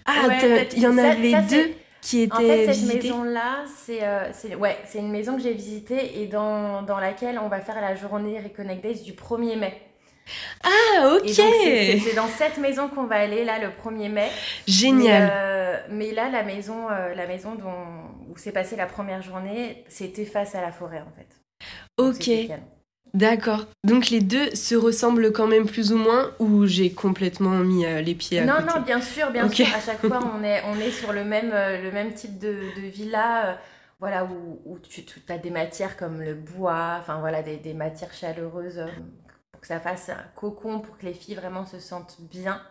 Ah, 0.05 0.29
il 0.73 0.83
y 0.83 0.87
en 0.87 0.99
avait 0.99 1.43
deux 1.43 1.75
qui 2.01 2.23
étaient 2.23 2.35
En 2.35 2.39
fait, 2.39 2.73
cette 2.73 2.95
maison-là, 2.95 3.65
c'est 3.77 4.55
ouais, 4.55 4.77
c'est 4.87 4.99
une 4.99 5.11
maison 5.11 5.37
que 5.37 5.43
j'ai 5.43 5.53
visitée 5.53 6.21
et 6.23 6.27
dans, 6.27 6.83
dans 6.83 6.99
laquelle 6.99 7.39
on 7.39 7.49
va 7.49 7.61
faire 7.61 7.81
la 7.81 7.95
journée 7.95 8.41
Reconnect 8.41 8.83
Days 8.83 9.03
du 9.03 9.13
1er 9.13 9.59
mai. 9.59 9.83
Ah, 10.65 11.17
ok. 11.17 11.29
C'est 11.29 12.15
dans 12.15 12.29
cette 12.29 12.59
maison 12.59 12.89
qu'on 12.89 13.05
va 13.05 13.17
aller 13.17 13.45
là 13.45 13.59
le 13.59 13.69
1er 13.69 14.09
mai. 14.11 14.29
Génial. 14.67 15.31
Euh, 15.33 15.77
mais, 15.91 16.13
là, 16.13 16.29
la 16.29 16.43
maison, 16.43 16.91
euh, 16.91 17.15
la 17.15 17.27
maison 17.27 17.55
dont, 17.55 18.33
où 18.33 18.37
s'est 18.37 18.53
passée 18.53 18.77
la 18.77 18.87
première 18.87 19.23
journée, 19.23 19.85
c'était 19.89 20.25
face 20.25 20.55
à 20.55 20.61
la 20.61 20.73
forêt 20.73 21.03
en 21.03 21.13
fait. 21.17 21.29
Ok. 21.99 22.61
D'accord. 23.15 23.67
Donc 23.85 24.11
les 24.11 24.21
deux 24.21 24.55
se 24.55 24.75
ressemblent 24.75 25.33
quand 25.33 25.47
même 25.47 25.67
plus 25.67 25.93
ou 25.93 25.97
moins 25.97 26.33
ou 26.39 26.67
j'ai 26.67 26.93
complètement 26.93 27.59
mis 27.59 27.87
euh, 27.87 28.01
les 28.03 28.15
pieds 28.15 28.41
à 28.41 28.45
non, 28.45 28.55
côté 28.55 28.67
Non, 28.67 28.81
bien 28.85 29.01
sûr, 29.01 29.31
bien 29.31 29.49
sûr. 29.49 29.67
À 29.75 29.81
chaque 29.81 30.07
fois, 30.07 30.21
on 30.39 30.43
est, 30.45 30.63
on 30.67 30.79
est 30.79 30.91
sur 30.91 31.13
le 31.13 31.25
même, 31.25 31.51
le 31.51 31.91
même 31.93 32.13
type 32.13 32.39
de, 32.39 32.53
de 32.77 32.87
villa. 32.87 33.59
voilà, 34.01 34.25
où, 34.25 34.61
où 34.67 34.79
tu, 34.79 35.05
as 35.29 35.39
des 35.39 35.51
matières 35.51 35.97
comme 35.97 36.21
le 36.21 36.35
bois, 36.35 36.99
enfin 37.01 37.21
voilà, 37.21 37.43
des, 37.43 37.57
des 37.57 37.75
matières 37.75 38.13
chaleureuses 38.13 38.85
que 39.61 39.67
ça 39.67 39.81
fasse 39.81 40.09
un 40.09 40.25
cocon, 40.35 40.81
pour 40.81 40.99
que 40.99 41.07
les 41.07 41.15
filles 41.15 41.35
vraiment 41.35 41.67
se 41.67 41.79
sentent 41.81 42.17
bien. 42.21 42.63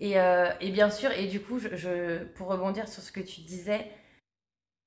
Et, 0.00 0.18
euh, 0.18 0.50
et 0.60 0.70
bien 0.70 0.90
sûr, 0.90 1.10
et 1.12 1.26
du 1.26 1.40
coup, 1.40 1.58
je, 1.58 2.24
pour 2.34 2.48
rebondir 2.48 2.88
sur 2.88 3.02
ce 3.02 3.12
que 3.12 3.20
tu 3.20 3.40
disais, 3.42 3.90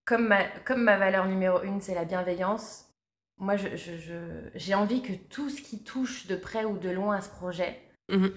comme 0.05 0.27
ma, 0.27 0.43
comme 0.65 0.83
ma 0.83 0.97
valeur 0.97 1.27
numéro 1.27 1.61
une, 1.63 1.81
c'est 1.81 1.95
la 1.95 2.05
bienveillance, 2.05 2.88
moi, 3.39 3.55
j'ai 3.55 3.77
je, 3.77 4.73
envie 4.73 5.01
que 5.01 5.13
tout 5.13 5.49
ce 5.49 5.61
qui 5.61 5.83
touche 5.83 6.27
de 6.27 6.35
près 6.35 6.65
ou 6.65 6.77
de 6.77 6.89
loin 6.89 7.17
à 7.17 7.21
ce 7.21 7.29
projet 7.29 7.79
mhm. 8.09 8.33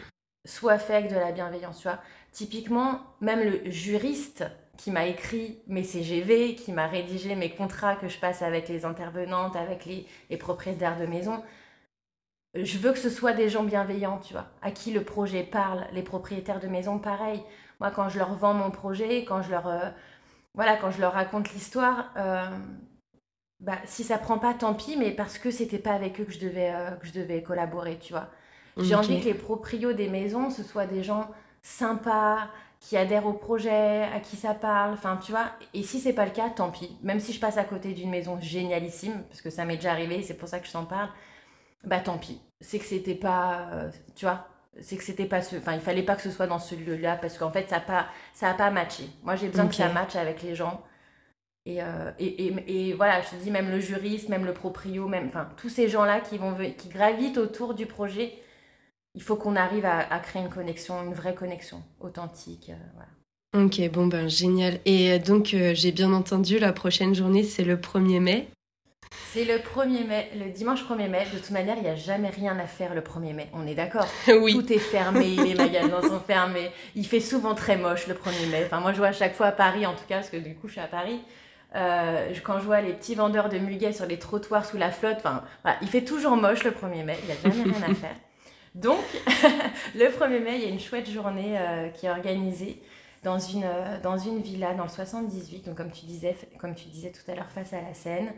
soit 0.46 0.78
fait 0.78 0.94
avec 0.94 1.10
de 1.10 1.16
la 1.16 1.32
bienveillance. 1.32 1.78
Tu 1.78 1.88
vois. 1.88 2.00
Typiquement, 2.30 3.00
même 3.20 3.40
le 3.40 3.70
juriste 3.70 4.44
qui 4.78 4.90
m'a 4.90 5.06
écrit 5.06 5.58
mes 5.66 5.84
CGV, 5.84 6.54
qui 6.54 6.72
m'a 6.72 6.86
rédigé 6.86 7.34
mes 7.34 7.50
contrats 7.50 7.96
que 7.96 8.08
je 8.08 8.18
passe 8.18 8.42
avec 8.42 8.68
les 8.68 8.84
intervenantes, 8.84 9.56
avec 9.56 9.84
les, 9.84 10.06
les 10.30 10.36
propriétaires 10.36 10.98
de 10.98 11.06
maison, 11.06 11.42
je 12.54 12.78
veux 12.78 12.92
que 12.92 12.98
ce 12.98 13.10
soit 13.10 13.32
des 13.32 13.48
gens 13.48 13.64
bienveillants, 13.64 14.18
tu 14.18 14.34
vois, 14.34 14.46
à 14.60 14.70
qui 14.70 14.92
le 14.92 15.02
projet 15.02 15.42
parle. 15.42 15.86
Les 15.92 16.02
propriétaires 16.02 16.60
de 16.60 16.68
maison, 16.68 16.98
pareil. 16.98 17.42
Moi, 17.80 17.90
quand 17.90 18.08
je 18.08 18.18
leur 18.18 18.34
vends 18.34 18.54
mon 18.54 18.70
projet, 18.70 19.24
quand 19.24 19.42
je 19.42 19.50
leur, 19.50 19.66
euh, 19.66 19.88
voilà, 20.54 20.76
quand 20.76 20.90
je 20.90 21.00
leur 21.00 21.14
raconte 21.14 21.52
l'histoire, 21.52 22.12
euh, 22.16 22.50
bah, 23.62 23.78
si 23.86 24.04
ça 24.04 24.18
prend 24.18 24.38
pas, 24.38 24.54
tant 24.54 24.74
pis, 24.74 24.96
mais 24.98 25.10
parce 25.10 25.38
que 25.38 25.50
c'était 25.50 25.78
pas 25.78 25.92
avec 25.92 26.20
eux 26.20 26.24
que 26.24 26.32
je 26.32 26.40
devais, 26.40 26.72
euh, 26.74 26.90
que 26.92 27.06
je 27.06 27.12
devais 27.12 27.42
collaborer, 27.42 27.98
tu 27.98 28.12
vois. 28.12 28.28
J'ai 28.78 28.94
envie 28.94 29.20
que 29.20 29.26
les 29.26 29.34
proprios 29.34 29.92
des 29.92 30.08
maisons, 30.08 30.50
ce 30.50 30.62
soient 30.62 30.86
des 30.86 31.02
gens 31.02 31.30
sympas, 31.62 32.48
qui 32.80 32.96
adhèrent 32.96 33.26
au 33.26 33.34
projet, 33.34 34.02
à 34.04 34.18
qui 34.20 34.36
ça 34.36 34.54
parle, 34.54 34.94
enfin, 34.94 35.18
tu 35.18 35.32
vois. 35.32 35.52
Et 35.74 35.82
si 35.82 36.00
c'est 36.00 36.12
pas 36.12 36.24
le 36.24 36.32
cas, 36.32 36.50
tant 36.50 36.70
pis. 36.70 36.96
Même 37.02 37.20
si 37.20 37.32
je 37.32 37.40
passe 37.40 37.56
à 37.58 37.64
côté 37.64 37.92
d'une 37.92 38.10
maison 38.10 38.38
génialissime, 38.40 39.22
parce 39.28 39.40
que 39.42 39.50
ça 39.50 39.64
m'est 39.64 39.76
déjà 39.76 39.92
arrivé, 39.92 40.22
c'est 40.22 40.34
pour 40.34 40.48
ça 40.48 40.58
que 40.58 40.66
je 40.66 40.72
t'en 40.72 40.84
parle 40.84 41.08
bah 41.84 42.00
tant 42.00 42.18
pis. 42.18 42.40
C'est 42.60 42.78
que 42.78 42.84
c'était 42.84 43.14
pas, 43.14 43.68
euh, 43.72 43.90
tu 44.14 44.24
vois, 44.24 44.46
c'est 44.80 44.96
que 44.96 45.04
c'était 45.04 45.26
pas 45.26 45.42
ce, 45.42 45.56
enfin 45.56 45.74
il 45.74 45.80
fallait 45.80 46.02
pas 46.02 46.16
que 46.16 46.22
ce 46.22 46.30
soit 46.30 46.46
dans 46.46 46.58
ce 46.58 46.74
lieu-là 46.74 47.16
parce 47.16 47.38
qu'en 47.38 47.50
fait 47.50 47.68
ça 47.68 47.76
a 47.76 47.80
pas, 47.80 48.06
ça 48.32 48.50
a 48.50 48.54
pas 48.54 48.70
matché. 48.70 49.04
Moi 49.22 49.36
j'ai 49.36 49.48
besoin 49.48 49.66
que 49.66 49.74
ça 49.74 49.88
matche 49.88 50.16
avec 50.16 50.42
les 50.42 50.54
gens. 50.54 50.82
Euh, 51.68 52.10
et, 52.18 52.46
et, 52.46 52.88
et, 52.88 52.92
voilà, 52.92 53.22
je 53.22 53.30
te 53.30 53.42
dis 53.42 53.50
même 53.50 53.70
le 53.70 53.78
juriste, 53.78 54.28
même 54.28 54.44
le 54.44 54.52
proprio, 54.52 55.06
même, 55.06 55.28
enfin 55.28 55.48
tous 55.56 55.68
ces 55.68 55.88
gens-là 55.88 56.20
qui 56.20 56.36
vont, 56.36 56.56
qui 56.76 56.88
gravitent 56.88 57.38
autour 57.38 57.74
du 57.74 57.86
projet, 57.86 58.34
il 59.14 59.22
faut 59.22 59.36
qu'on 59.36 59.54
arrive 59.54 59.84
à, 59.84 60.18
créer 60.18 60.42
une 60.42 60.48
connexion, 60.48 61.02
une 61.04 61.14
vraie 61.14 61.34
connexion 61.34 61.82
authentique. 62.00 62.70
Euh, 62.70 62.84
voilà. 62.94 63.64
Ok, 63.64 63.80
bon 63.92 64.06
ben 64.06 64.28
génial. 64.28 64.80
Et 64.86 65.18
donc 65.18 65.54
j'ai 65.74 65.92
bien 65.92 66.12
entendu, 66.12 66.58
la 66.58 66.72
prochaine 66.72 67.14
journée 67.14 67.44
c'est 67.44 67.64
le 67.64 67.76
1er 67.76 68.18
mai. 68.18 68.48
C'est 69.32 69.44
le 69.44 69.56
1er 69.56 70.06
mai, 70.06 70.30
le 70.38 70.50
dimanche 70.50 70.82
1er 70.84 71.08
mai. 71.08 71.26
De 71.32 71.38
toute 71.38 71.50
manière, 71.50 71.76
il 71.76 71.82
n'y 71.82 71.88
a 71.88 71.96
jamais 71.96 72.30
rien 72.30 72.58
à 72.58 72.66
faire 72.66 72.94
le 72.94 73.02
1er 73.02 73.34
mai. 73.34 73.48
On 73.52 73.66
est 73.66 73.74
d'accord 73.74 74.06
Oui. 74.28 74.54
Tout 74.54 74.72
est 74.72 74.78
fermé, 74.78 75.36
les 75.44 75.54
magasins 75.54 76.02
sont 76.02 76.20
fermés. 76.20 76.70
Il 76.96 77.06
fait 77.06 77.20
souvent 77.20 77.54
très 77.54 77.76
moche 77.76 78.06
le 78.08 78.14
1er 78.14 78.50
mai. 78.50 78.62
Enfin, 78.66 78.80
moi, 78.80 78.92
je 78.92 78.98
vois 78.98 79.08
à 79.08 79.12
chaque 79.12 79.34
fois 79.34 79.46
à 79.46 79.52
Paris, 79.52 79.86
en 79.86 79.92
tout 79.92 80.04
cas, 80.08 80.16
parce 80.16 80.30
que 80.30 80.36
du 80.36 80.54
coup, 80.54 80.66
je 80.66 80.72
suis 80.72 80.80
à 80.80 80.86
Paris. 80.86 81.20
Euh, 81.74 82.34
quand 82.44 82.58
je 82.58 82.64
vois 82.64 82.80
les 82.80 82.92
petits 82.92 83.14
vendeurs 83.14 83.48
de 83.48 83.58
muguet 83.58 83.92
sur 83.92 84.06
les 84.06 84.18
trottoirs 84.18 84.64
sous 84.64 84.76
la 84.76 84.90
flotte, 84.90 85.16
enfin, 85.18 85.42
voilà, 85.62 85.78
il 85.80 85.88
fait 85.88 86.02
toujours 86.02 86.36
moche 86.36 86.64
le 86.64 86.70
1er 86.70 87.04
mai. 87.04 87.16
Il 87.22 87.26
n'y 87.26 87.32
a 87.32 87.36
jamais 87.42 87.72
rien 87.72 87.90
à 87.90 87.94
faire. 87.94 88.16
Donc, 88.74 89.04
le 89.94 90.06
1er 90.06 90.42
mai, 90.42 90.56
il 90.56 90.62
y 90.62 90.66
a 90.66 90.68
une 90.68 90.80
chouette 90.80 91.08
journée 91.08 91.58
euh, 91.58 91.88
qui 91.88 92.06
est 92.06 92.10
organisée 92.10 92.82
dans 93.22 93.38
une, 93.38 93.64
euh, 93.64 94.00
dans 94.02 94.18
une 94.18 94.40
villa 94.40 94.74
dans 94.74 94.84
le 94.84 94.88
78, 94.88 95.66
donc 95.66 95.76
comme 95.76 95.90
tu 95.90 96.06
disais, 96.06 96.36
comme 96.58 96.74
tu 96.74 96.86
disais 96.88 97.12
tout 97.12 97.30
à 97.30 97.34
l'heure, 97.34 97.50
face 97.50 97.72
à 97.72 97.80
la 97.80 97.94
Seine. 97.94 98.32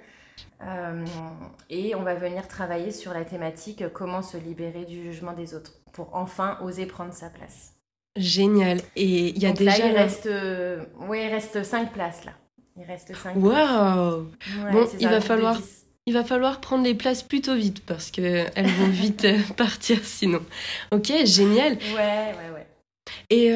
Et 1.70 1.94
on 1.94 2.02
va 2.02 2.14
venir 2.14 2.48
travailler 2.48 2.90
sur 2.90 3.14
la 3.14 3.24
thématique 3.24 3.84
comment 3.92 4.20
se 4.20 4.36
libérer 4.36 4.84
du 4.84 5.04
jugement 5.04 5.32
des 5.32 5.54
autres 5.54 5.74
pour 5.92 6.10
enfin 6.12 6.58
oser 6.60 6.86
prendre 6.86 7.12
sa 7.12 7.30
place. 7.30 7.74
Génial. 8.16 8.78
Et 8.96 9.28
il 9.28 9.38
y 9.38 9.46
a 9.46 9.52
déjà. 9.52 9.86
il 9.86 9.96
reste, 9.96 10.28
il 10.28 11.28
reste 11.28 11.62
cinq 11.62 11.92
places 11.92 12.24
là. 12.24 12.32
Il 12.76 12.84
reste 12.84 13.14
cinq. 13.14 13.36
Waouh 13.36 14.30
Bon, 14.72 14.88
il 14.98 15.08
va 15.08 15.20
falloir. 15.20 15.60
Il 16.06 16.12
va 16.12 16.22
falloir 16.22 16.60
prendre 16.60 16.84
les 16.84 16.94
places 16.94 17.22
plutôt 17.22 17.54
vite 17.54 17.82
parce 17.86 18.10
que 18.10 18.46
elles 18.54 18.66
vont 18.66 18.88
vite 18.90 19.26
partir 19.56 20.04
sinon. 20.04 20.44
Ok, 20.92 21.10
génial. 21.24 21.78
Ouais, 21.94 22.34
ouais, 22.36 22.50
ouais. 22.54 22.66
Et 23.30 23.54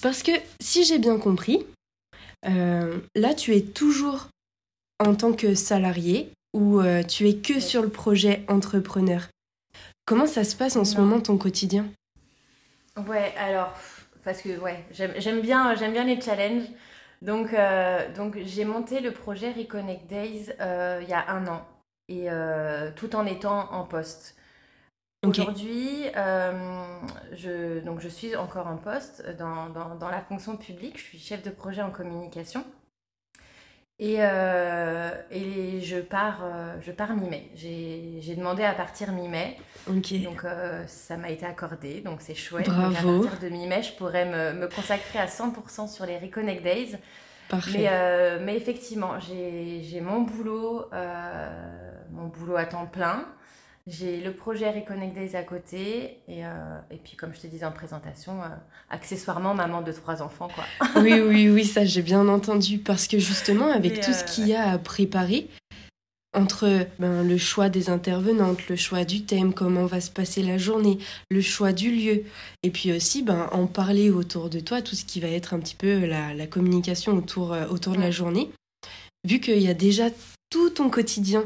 parce 0.00 0.22
que 0.22 0.30
si 0.60 0.84
j'ai 0.84 0.98
bien 0.98 1.18
compris, 1.18 1.66
là 2.44 3.34
tu 3.36 3.56
es 3.56 3.62
toujours 3.62 4.28
en 5.00 5.14
tant 5.14 5.32
que 5.32 5.54
salarié 5.54 6.30
ou 6.54 6.80
euh, 6.80 7.02
tu 7.02 7.28
es 7.28 7.36
que 7.36 7.60
sur 7.60 7.82
le 7.82 7.90
projet 7.90 8.44
entrepreneur 8.48 9.28
Comment 10.06 10.26
ça 10.26 10.44
se 10.44 10.54
passe 10.54 10.76
en 10.76 10.84
ce 10.84 10.98
moment 10.98 11.20
ton 11.20 11.36
quotidien? 11.36 11.86
Ouais, 13.08 13.34
alors, 13.36 13.72
parce 14.24 14.40
que 14.40 14.56
ouais, 14.60 14.84
j'aime 14.92 15.40
bien, 15.40 15.74
bien 15.74 16.04
les 16.04 16.20
challenges. 16.20 16.68
Donc, 17.22 17.52
euh, 17.52 18.12
donc 18.14 18.38
j'ai 18.42 18.64
monté 18.64 19.00
le 19.00 19.12
projet 19.12 19.52
Reconnect 19.52 20.06
Days 20.06 20.52
euh, 20.60 21.00
il 21.02 21.08
y 21.08 21.14
a 21.14 21.30
un 21.30 21.46
an, 21.46 21.66
et 22.08 22.28
tout 22.94 23.16
en 23.16 23.26
étant 23.26 23.72
en 23.72 23.84
poste. 23.84 24.36
Aujourd'hui, 25.24 26.04
je, 26.14 27.80
donc 27.80 28.00
je 28.00 28.08
suis 28.08 28.36
encore 28.36 28.68
en 28.68 28.76
poste 28.76 29.28
dans, 29.38 29.68
dans, 29.70 30.08
la 30.08 30.20
fonction 30.20 30.56
publique. 30.56 30.98
Je 30.98 31.02
suis 31.02 31.18
chef 31.18 31.42
de 31.42 31.50
projet 31.50 31.82
en 31.82 31.90
communication. 31.90 32.64
Et, 33.98 34.16
euh, 34.18 35.10
et 35.30 35.80
je 35.80 35.96
pars, 35.96 36.40
euh, 36.44 36.76
je 36.82 36.92
pars 36.92 37.16
mi-mai. 37.16 37.50
J'ai 37.54 38.34
demandé 38.36 38.62
à 38.62 38.74
partir 38.74 39.10
mi-mai. 39.12 39.56
Donc 39.86 40.44
euh, 40.44 40.84
ça 40.86 41.16
m'a 41.16 41.30
été 41.30 41.46
accordé, 41.46 42.02
donc 42.02 42.20
c'est 42.20 42.34
chouette. 42.34 42.66
Bravo. 42.68 43.24
à 43.24 43.28
partir 43.28 43.40
de 43.40 43.48
mi-mai, 43.48 43.82
je 43.82 43.92
pourrais 43.92 44.26
me, 44.26 44.60
me, 44.60 44.68
consacrer 44.68 45.18
à 45.18 45.26
100% 45.26 45.88
sur 45.88 46.04
les 46.04 46.18
Reconnect 46.18 46.62
Days. 46.62 46.96
Parfait. 47.48 47.78
Mais, 47.78 48.40
mais 48.40 48.56
effectivement, 48.56 49.14
j'ai 49.20 50.00
mon 50.02 50.22
boulot, 50.22 50.90
mon 52.10 52.26
boulot 52.26 52.56
à 52.56 52.66
temps 52.66 52.86
plein. 52.86 53.24
J'ai 53.86 54.20
le 54.20 54.32
projet 54.32 54.68
Reconnect 54.68 55.14
Days 55.14 55.36
à 55.36 55.44
côté 55.44 56.18
et, 56.26 56.44
euh, 56.44 56.78
et, 56.90 56.96
puis 56.96 57.16
comme 57.16 57.32
je 57.32 57.42
te 57.42 57.46
disais 57.46 57.64
en 57.64 57.70
présentation, 57.70 58.42
euh, 58.42 58.48
accessoirement 58.90 59.54
maman 59.54 59.80
de 59.80 59.92
trois 59.92 60.22
enfants 60.22 60.48
quoi. 60.52 60.64
oui 61.02 61.20
oui 61.20 61.48
oui 61.48 61.64
ça 61.64 61.84
j'ai 61.84 62.02
bien 62.02 62.26
entendu 62.26 62.78
parce 62.78 63.06
que 63.06 63.20
justement 63.20 63.70
avec 63.70 64.00
tout 64.00 64.12
ce 64.12 64.24
euh, 64.24 64.26
qu'il 64.26 64.48
y 64.48 64.54
a 64.56 64.72
à 64.72 64.78
préparer 64.78 65.48
entre 66.34 66.88
ben, 66.98 67.22
le 67.22 67.38
choix 67.38 67.68
des 67.68 67.88
intervenantes, 67.88 68.68
le 68.68 68.74
choix 68.74 69.04
du 69.04 69.22
thème, 69.22 69.54
comment 69.54 69.86
va 69.86 70.00
se 70.00 70.10
passer 70.10 70.42
la 70.42 70.58
journée, 70.58 70.98
le 71.30 71.40
choix 71.40 71.72
du 71.72 71.92
lieu 71.92 72.24
et 72.64 72.70
puis 72.70 72.92
aussi 72.92 73.22
ben, 73.22 73.48
en 73.52 73.68
parler 73.68 74.10
autour 74.10 74.50
de 74.50 74.58
toi, 74.58 74.82
tout 74.82 74.96
ce 74.96 75.04
qui 75.04 75.20
va 75.20 75.28
être 75.28 75.54
un 75.54 75.60
petit 75.60 75.76
peu 75.76 76.06
la, 76.06 76.34
la 76.34 76.48
communication 76.48 77.12
autour, 77.12 77.56
autour 77.70 77.94
de 77.94 78.00
la 78.00 78.10
journée. 78.10 78.50
Vu 79.24 79.38
qu'il 79.38 79.62
y 79.62 79.68
a 79.68 79.74
déjà 79.74 80.08
tout 80.50 80.70
ton 80.70 80.90
quotidien 80.90 81.44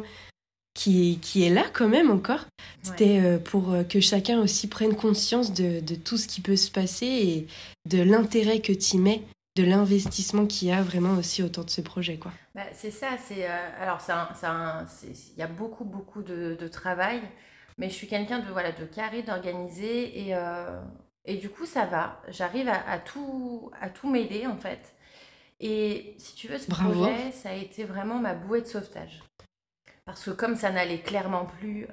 qui, 0.75 1.19
qui 1.21 1.45
est 1.45 1.51
là 1.51 1.65
quand 1.73 1.89
même 1.89 2.11
encore. 2.11 2.47
C'était 2.83 3.21
euh, 3.21 3.39
pour 3.39 3.73
euh, 3.73 3.83
que 3.83 4.01
chacun 4.01 4.41
aussi 4.41 4.69
prenne 4.69 4.95
conscience 4.95 5.53
de, 5.53 5.81
de, 5.81 5.95
tout 5.95 6.17
ce 6.17 6.27
qui 6.27 6.41
peut 6.41 6.57
se 6.57 6.71
passer 6.71 7.07
et 7.07 7.47
de 7.89 8.03
l'intérêt 8.03 8.61
que 8.61 8.73
tu 8.73 8.97
mets, 8.97 9.23
de 9.57 9.65
l'investissement 9.65 10.47
qu'il 10.47 10.69
y 10.69 10.73
a 10.73 10.83
vraiment 10.83 11.15
aussi 11.15 11.43
autour 11.43 11.65
de 11.65 11.71
ce 11.71 11.81
projet. 11.81 12.17
quoi. 12.17 12.33
Bah, 12.55 12.63
c'est 12.73 12.91
ça, 12.91 13.09
c'est 13.23 13.49
euh, 13.49 13.57
alors 13.81 13.99
il 15.03 15.39
y 15.39 15.43
a 15.43 15.47
beaucoup 15.47 15.85
beaucoup 15.85 16.23
de, 16.23 16.57
de, 16.59 16.69
travail, 16.69 17.21
mais 17.77 17.89
je 17.89 17.95
suis 17.95 18.07
quelqu'un 18.07 18.39
de 18.39 18.51
voilà 18.51 18.73
de 18.73 18.85
carré, 18.85 19.23
d'organisé 19.23 20.29
et, 20.29 20.35
et 21.25 21.37
du 21.37 21.51
coup 21.51 21.67
ça 21.67 21.85
va. 21.87 22.23
J'arrive 22.29 22.69
à, 22.69 22.89
à, 22.89 22.99
tout 22.99 23.71
à 23.81 23.91
tout 23.91 24.09
m'aider 24.09 24.47
en 24.47 24.57
fait. 24.57 24.95
Et 25.61 26.15
si 26.17 26.35
tu 26.35 26.49
veux, 26.49 26.59
ce 26.59 26.71
projet, 26.71 27.33
ça 27.33 27.51
a 27.51 27.55
été 27.55 27.85
vraiment 27.85 28.19
ma 28.19 28.33
bouée 28.33 28.63
de 28.63 28.67
sauvetage. 28.67 29.21
Parce 30.05 30.25
que 30.25 30.31
comme 30.31 30.57
ça 30.57 30.71
n'allait 30.71 31.01
clairement 31.01 31.45
plus 31.47 31.87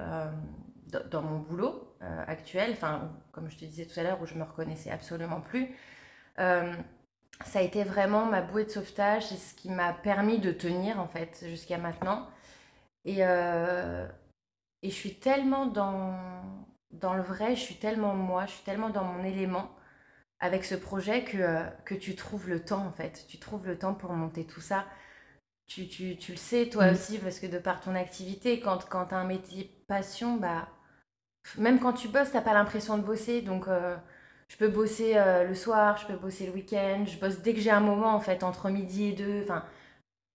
dans 1.11 1.21
mon 1.21 1.39
boulot 1.39 1.95
actuel, 2.27 2.71
enfin, 2.71 3.11
comme 3.31 3.49
je 3.49 3.57
te 3.57 3.65
disais 3.65 3.85
tout 3.85 3.99
à 3.99 4.03
l'heure, 4.03 4.21
où 4.21 4.25
je 4.25 4.35
me 4.35 4.43
reconnaissais 4.43 4.91
absolument 4.91 5.41
plus, 5.41 5.67
ça 7.45 7.59
a 7.59 7.61
été 7.61 7.83
vraiment 7.83 8.25
ma 8.25 8.41
bouée 8.41 8.65
de 8.65 8.69
sauvetage, 8.69 9.27
c'est 9.27 9.37
ce 9.37 9.53
qui 9.53 9.69
m'a 9.69 9.93
permis 9.93 10.39
de 10.39 10.51
tenir 10.51 10.99
en 10.99 11.07
fait 11.07 11.45
jusqu'à 11.47 11.77
maintenant. 11.77 12.27
Et, 13.05 13.17
euh, 13.25 14.07
et 14.83 14.89
je 14.89 14.95
suis 14.95 15.15
tellement 15.19 15.65
dans, 15.67 16.15
dans 16.91 17.13
le 17.15 17.23
vrai, 17.23 17.55
je 17.55 17.61
suis 17.61 17.75
tellement 17.77 18.15
moi, 18.15 18.45
je 18.47 18.53
suis 18.53 18.63
tellement 18.63 18.89
dans 18.89 19.03
mon 19.03 19.23
élément 19.23 19.71
avec 20.39 20.65
ce 20.65 20.75
projet 20.75 21.23
que, 21.25 21.37
euh, 21.37 21.63
que 21.85 21.95
tu 21.95 22.15
trouves 22.15 22.49
le 22.49 22.63
temps 22.63 22.85
en 22.85 22.91
fait. 22.93 23.25
Tu 23.29 23.39
trouves 23.39 23.67
le 23.67 23.77
temps 23.79 23.93
pour 23.95 24.13
monter 24.13 24.45
tout 24.45 24.61
ça. 24.61 24.85
Tu, 25.67 25.87
tu, 25.87 26.15
tu 26.15 26.31
le 26.31 26.37
sais 26.37 26.69
toi 26.69 26.89
mm. 26.89 26.93
aussi 26.93 27.17
parce 27.19 27.39
que 27.39 27.47
de 27.47 27.59
par 27.59 27.81
ton 27.81 27.93
activité, 27.95 28.59
quand, 28.59 28.87
quand 28.89 29.07
tu 29.07 29.15
as 29.15 29.17
un 29.17 29.25
métier 29.25 29.69
passion, 29.87 30.37
bah, 30.37 30.69
même 31.57 31.79
quand 31.79 31.93
tu 31.93 32.07
bosses, 32.07 32.31
tu 32.31 32.41
pas 32.41 32.53
l'impression 32.53 32.97
de 32.97 33.03
bosser. 33.03 33.41
Donc 33.41 33.67
euh, 33.67 33.95
je 34.47 34.57
peux 34.57 34.69
bosser 34.69 35.13
euh, 35.15 35.43
le 35.43 35.55
soir, 35.55 35.97
je 35.97 36.07
peux 36.07 36.17
bosser 36.17 36.45
le 36.45 36.53
week-end, 36.53 37.05
je 37.05 37.17
bosse 37.17 37.39
dès 37.39 37.53
que 37.53 37.59
j'ai 37.59 37.71
un 37.71 37.79
moment 37.79 38.13
en 38.13 38.19
fait, 38.19 38.43
entre 38.43 38.69
midi 38.69 39.05
et 39.05 39.13
deux. 39.13 39.41
Enfin, 39.43 39.63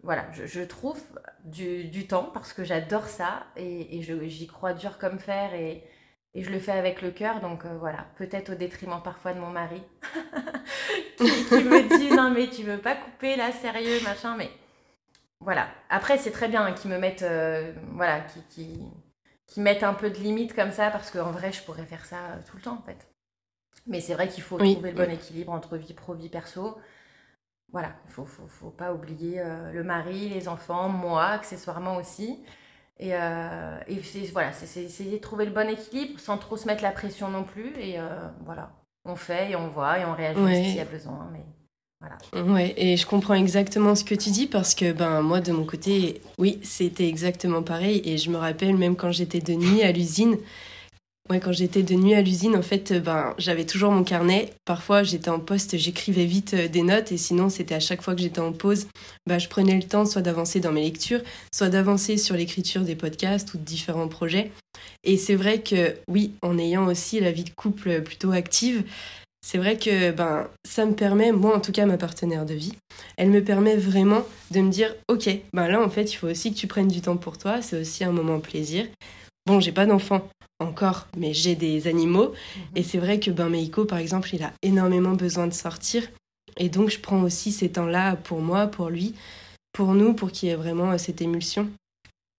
voilà, 0.03 0.27
je, 0.33 0.61
trouve 0.63 1.01
du, 1.45 1.85
du, 1.85 2.07
temps 2.09 2.31
parce 2.35 2.53
que 2.53 2.65
j'adore 2.65 3.07
ça 3.07 3.47
et, 3.57 3.99
et 3.99 4.29
j'y 4.29 4.47
crois 4.49 4.75
dur 4.75 4.99
comme 4.99 5.19
fer 5.19 5.55
et, 5.55 5.85
et, 6.35 6.43
je 6.43 6.51
le 6.51 6.59
fais 6.59 6.73
avec 6.73 7.03
le 7.03 7.11
cœur. 7.11 7.41
Donc 7.41 7.65
euh, 7.65 7.77
voilà, 7.79 8.07
peut-être 8.17 8.53
au 8.53 8.55
détriment 8.57 9.01
parfois 9.03 9.33
de 9.33 9.41
mon 9.41 9.51
mari 9.51 9.83
qui, 11.19 11.25
me 11.25 11.99
dit 11.99 12.11
non 12.17 12.31
mais 12.31 12.49
tu 12.49 12.65
veux 12.65 12.79
pas 12.79 12.97
couper 12.97 13.37
là, 13.37 13.53
sérieux, 13.53 14.01
machin, 14.03 14.37
mais 14.37 14.51
voilà. 15.43 15.69
Après, 15.91 16.19
c'est 16.19 16.31
très 16.31 16.49
bien 16.49 16.73
qu'ils 16.73 16.91
me 16.91 16.99
mettent, 16.99 17.23
euh, 17.23 17.73
voilà, 17.95 18.21
qui, 18.21 18.41
qui, 18.51 18.81
qui 19.47 19.61
mettent 19.61 19.83
un 19.83 19.95
peu 19.95 20.11
de 20.11 20.17
limite 20.17 20.55
comme 20.55 20.73
ça 20.73 20.91
parce 20.91 21.11
qu'en 21.11 21.31
vrai, 21.31 21.53
je 21.53 21.63
pourrais 21.63 21.85
faire 21.85 22.05
ça 22.05 22.17
tout 22.49 22.57
le 22.57 22.63
temps 22.63 22.79
en 22.81 22.83
fait. 22.83 23.09
Mais 23.87 24.01
c'est 24.01 24.15
vrai 24.15 24.29
qu'il 24.29 24.43
faut 24.43 24.59
trouver 24.59 24.93
le 24.93 24.97
bon 24.97 25.11
équilibre 25.11 25.53
entre 25.53 25.77
vie 25.77 25.95
pro, 25.95 26.15
vie 26.15 26.29
perso. 26.29 26.79
Voilà, 27.73 27.93
il 28.07 28.13
faut, 28.13 28.25
faut, 28.25 28.47
faut, 28.47 28.71
pas 28.71 28.93
oublier 28.93 29.41
euh, 29.41 29.73
le 29.73 29.83
mari, 29.83 30.29
les 30.29 30.47
enfants, 30.47 30.89
moi, 30.89 31.25
accessoirement 31.27 31.97
aussi. 31.97 32.45
Et, 32.99 33.17
euh, 33.17 33.81
et 33.89 33.99
voilà, 34.33 34.53
c'est 34.53 34.83
essayer 34.83 35.17
de 35.17 35.23
trouver 35.23 35.47
le 35.47 35.53
bon 35.53 35.69
équilibre 35.69 36.21
sans 36.21 36.39
trop 36.39 36.57
se 36.57 36.67
mettre 36.67 36.83
la 36.83 36.93
pression 36.93 37.29
non 37.29 37.45
plus. 37.45 37.75
Et 37.79 37.99
euh, 37.99 38.29
voilà, 38.45 38.73
on 39.05 39.17
fait 39.17 39.51
et 39.51 39.57
on 39.57 39.69
voit 39.69 39.99
et 39.99 40.05
on 40.05 40.15
réagit 40.15 40.65
s'il 40.65 40.77
y 40.77 40.81
a 40.81 40.85
besoin. 40.85 41.29
Mais 41.33 41.45
voilà. 42.03 42.45
Ouais, 42.53 42.75
et 42.77 42.97
je 42.97 43.07
comprends 43.07 43.35
exactement 43.35 43.95
ce 43.95 44.05
que 44.05 44.15
tu 44.15 44.31
dis 44.31 44.47
parce 44.47 44.75
que 44.75 44.93
ben 44.93 45.23
moi 45.23 45.41
de 45.41 45.53
mon 45.53 45.65
côté, 45.65 46.21
oui, 46.39 46.59
c'était 46.63 47.09
exactement 47.09 47.63
pareil. 47.63 48.03
Et 48.05 48.19
je 48.19 48.31
me 48.31 48.37
rappelle 48.37 48.77
même 48.77 48.97
quand 48.97 49.13
j'étais 49.13 49.41
de 49.41 49.53
nuit 49.53 49.83
à 49.83 49.93
l'usine, 49.93 50.37
Ouais, 51.31 51.39
quand 51.39 51.53
j'étais 51.53 51.85
de 51.85 51.95
nuit 51.95 52.15
à 52.15 52.21
l'usine, 52.21 52.57
en 52.57 52.63
fait, 52.63 52.91
euh, 52.91 53.01
ben, 53.01 53.35
j'avais 53.39 53.65
toujours 53.65 53.93
mon 53.93 54.03
carnet. 54.03 54.53
Parfois, 54.65 55.05
j'étais 55.05 55.29
en 55.29 55.39
poste, 55.39 55.79
j'écrivais 55.79 56.25
vite 56.25 56.55
euh, 56.55 56.69
des 56.69 56.83
notes, 56.83 57.13
et 57.13 57.17
sinon, 57.17 57.49
c'était 57.49 57.77
à 57.77 57.81
chaque 57.81 58.03
fois 58.03 58.17
que 58.17 58.21
j'étais 58.21 58.41
en 58.41 58.53
pause, 58.53 58.89
ben, 59.29 59.39
je 59.39 59.49
prenais 59.49 59.77
le 59.77 59.85
temps 59.85 60.05
soit 60.05 60.21
d'avancer 60.21 60.59
dans 60.59 60.73
mes 60.73 60.83
lectures, 60.83 61.21
soit 61.55 61.69
d'avancer 61.69 62.17
sur 62.17 62.37
l'écriture 62.37 62.83
des 62.83 62.97
podcasts 62.97 63.55
ou 63.55 63.59
de 63.59 63.63
différents 63.63 64.09
projets. 64.09 64.51
Et 65.05 65.17
c'est 65.17 65.37
vrai 65.37 65.61
que, 65.61 65.95
oui, 66.09 66.33
en 66.43 66.59
ayant 66.59 66.87
aussi 66.87 67.21
la 67.21 67.31
vie 67.31 67.45
de 67.45 67.51
couple 67.51 68.03
plutôt 68.03 68.33
active, 68.33 68.83
c'est 69.45 69.59
vrai 69.59 69.77
que 69.77 70.11
ben, 70.13 70.49
ça 70.65 70.87
me 70.87 70.95
permet, 70.95 71.33
moi 71.33 71.57
en 71.57 71.61
tout 71.61 71.73
cas 71.73 71.85
ma 71.87 71.99
partenaire 71.99 72.47
de 72.47 72.55
vie, 72.55 72.75
elle 73.17 73.31
me 73.31 73.43
permet 73.43 73.77
vraiment 73.77 74.23
de 74.51 74.61
me 74.61 74.71
dire, 74.71 74.95
ok, 75.09 75.29
ben 75.53 75.69
là 75.69 75.83
en 75.83 75.91
fait 75.91 76.13
il 76.13 76.17
faut 76.17 76.29
aussi 76.29 76.53
que 76.55 76.59
tu 76.59 76.67
prennes 76.67 76.89
du 76.89 77.01
temps 77.01 77.17
pour 77.17 77.39
toi, 77.39 77.61
c'est 77.61 77.81
aussi 77.81 78.05
un 78.05 78.13
moment 78.13 78.41
plaisir. 78.41 78.87
Bon, 79.47 79.59
j'ai 79.59 79.73
pas 79.73 79.87
d'enfant, 79.87 80.29
encore, 80.63 81.07
mais 81.17 81.35
j'ai 81.35 81.55
des 81.55 81.87
animaux. 81.87 82.29
Mhm. 82.31 82.63
Et 82.77 82.83
c'est 82.83 82.99
vrai 82.99 83.21
que 83.21 83.31
ben, 83.31 83.49
Meiko, 83.49 83.85
par 83.85 83.99
exemple, 83.99 84.35
il 84.35 84.43
a 84.43 84.53
énormément 84.63 85.13
besoin 85.13 85.47
de 85.47 85.53
sortir. 85.53 86.09
Et 86.59 86.69
donc, 86.69 86.91
je 86.91 86.99
prends 86.99 87.23
aussi 87.23 87.53
ces 87.53 87.71
temps-là 87.71 88.17
pour 88.17 88.41
moi, 88.41 88.67
pour 88.67 88.91
lui, 88.91 89.15
pour 89.73 89.95
nous, 89.95 90.15
pour 90.15 90.31
qu'il 90.31 90.49
y 90.49 90.53
ait 90.53 90.57
vraiment 90.57 90.93
euh, 90.93 90.99
cette 90.99 91.21
émulsion. 91.21 91.71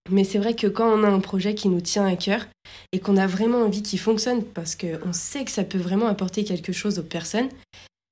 Mais 0.10 0.24
c'est 0.24 0.38
vrai 0.38 0.56
que 0.56 0.68
quand 0.68 0.88
on 0.88 1.04
a 1.04 1.10
un 1.10 1.20
projet 1.20 1.56
qui 1.56 1.70
nous 1.70 1.82
tient 1.82 2.06
à 2.06 2.16
cœur 2.16 2.46
et 2.92 3.00
qu'on 3.00 3.18
a 3.18 3.28
vraiment 3.28 3.60
envie 3.60 3.82
qu'il 3.82 4.00
fonctionne, 4.00 4.44
parce 4.44 4.76
qu'on 4.76 5.14
sait 5.14 5.46
que 5.46 5.52
ça 5.52 5.64
peut 5.64 5.78
vraiment 5.78 6.08
apporter 6.08 6.44
quelque 6.44 6.74
chose 6.74 7.00
aux 7.00 7.04
personnes, 7.04 7.50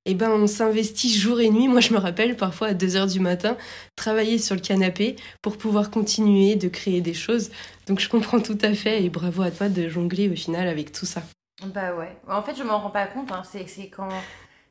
eh 0.05 0.15
ben, 0.15 0.31
on 0.31 0.47
s'investit 0.47 1.13
jour 1.13 1.41
et 1.41 1.49
nuit. 1.49 1.67
Moi, 1.67 1.79
je 1.79 1.93
me 1.93 1.99
rappelle 1.99 2.35
parfois 2.35 2.69
à 2.69 2.73
2 2.73 2.95
heures 2.95 3.07
du 3.07 3.19
matin, 3.19 3.55
travailler 3.95 4.39
sur 4.39 4.55
le 4.55 4.61
canapé 4.61 5.15
pour 5.41 5.57
pouvoir 5.57 5.91
continuer 5.91 6.55
de 6.55 6.69
créer 6.69 7.01
des 7.01 7.13
choses. 7.13 7.51
Donc, 7.87 7.99
je 7.99 8.09
comprends 8.09 8.39
tout 8.39 8.57
à 8.63 8.73
fait 8.73 9.03
et 9.03 9.09
bravo 9.09 9.43
à 9.43 9.51
toi 9.51 9.69
de 9.69 9.87
jongler 9.89 10.27
au 10.29 10.35
final 10.35 10.67
avec 10.67 10.91
tout 10.91 11.05
ça. 11.05 11.21
Bah 11.65 11.93
ouais. 11.93 12.17
En 12.27 12.41
fait, 12.41 12.55
je 12.55 12.63
m'en 12.63 12.79
rends 12.79 12.89
pas 12.89 13.05
compte. 13.05 13.31
Hein. 13.31 13.43
C'est 13.43 13.89
quand, 13.89 14.09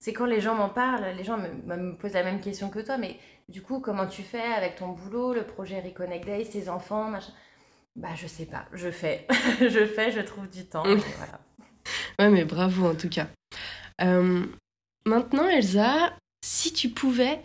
quand 0.09 0.27
les 0.27 0.41
gens 0.41 0.57
m'en 0.57 0.69
parlent, 0.69 1.07
les 1.17 1.23
gens 1.23 1.37
me, 1.39 1.95
posent 1.95 2.15
la 2.15 2.25
même 2.25 2.41
question 2.41 2.69
que 2.69 2.81
toi. 2.81 2.99
Mais 2.99 3.17
du 3.51 3.63
coup, 3.63 3.81
comment 3.81 4.07
tu 4.07 4.23
fais 4.23 4.41
avec 4.41 4.77
ton 4.77 4.89
boulot, 4.89 5.35
le 5.35 5.45
projet 5.45 5.81
Reconnect 5.81 6.25
Days, 6.25 6.49
tes 6.51 6.69
enfants, 6.69 7.05
machin? 7.11 7.33
Bah, 7.97 8.15
je 8.15 8.27
sais 8.27 8.47
pas. 8.47 8.67
Je 8.73 8.91
fais. 8.91 9.27
je 9.61 9.87
fais, 9.87 10.13
je 10.13 10.21
trouve 10.21 10.49
du 10.49 10.65
temps. 10.67 10.83
voilà. 10.85 11.41
Ouais, 12.19 12.29
mais 12.29 12.45
bravo 12.45 12.87
en 12.87 12.95
tout 12.95 13.09
cas. 13.09 13.27
Euh, 14.03 14.45
Maintenant, 15.07 15.49
Elsa, 15.49 16.13
si 16.45 16.73
tu 16.75 16.91
pouvais 16.91 17.41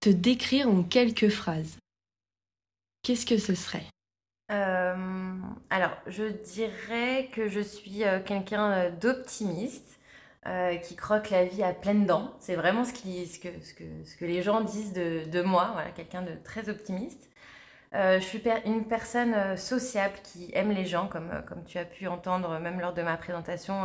te 0.00 0.08
décrire 0.08 0.68
en 0.68 0.84
quelques 0.84 1.28
phrases, 1.28 1.76
qu'est-ce 3.02 3.26
que 3.26 3.38
ce 3.38 3.54
serait? 3.56 3.84
Euh, 4.52 4.94
Alors, 5.68 5.96
je 6.06 6.24
dirais 6.24 7.28
que 7.32 7.48
je 7.48 7.60
suis 7.60 8.04
euh, 8.04 8.20
quelqu'un 8.20 8.90
euh, 10.46 10.76
qui 10.76 10.96
croque 10.96 11.30
la 11.30 11.44
vie 11.44 11.62
à 11.62 11.72
pleines 11.72 12.06
dents. 12.06 12.34
C'est 12.40 12.56
vraiment 12.56 12.84
ce, 12.84 12.94
ce, 12.94 13.38
que, 13.38 13.48
ce, 13.62 13.74
que, 13.74 13.84
ce, 14.04 14.16
que, 14.16 14.24
les 14.24 14.42
gens 14.42 14.60
disent 14.60 14.92
de, 14.92 15.28
de 15.30 15.42
moi, 15.42 15.70
voilà, 15.74 15.90
quelqu'un 15.90 16.22
de 16.22 16.32
très 16.44 16.68
optimiste. 16.68 17.30
je 17.92 18.20
suis 18.20 18.42
une 18.64 18.86
personne 18.86 19.56
sociable 19.56 20.14
qui 20.24 20.50
aime 20.54 20.72
les 20.72 20.86
gens, 20.86 21.06
comme, 21.08 21.30
comme 21.46 21.64
tu 21.64 21.78
as 21.78 21.84
pu 21.84 22.06
entendre 22.06 22.58
même 22.58 22.80
lors 22.80 22.94
de 22.94 23.02
ma 23.02 23.16
présentation. 23.16 23.84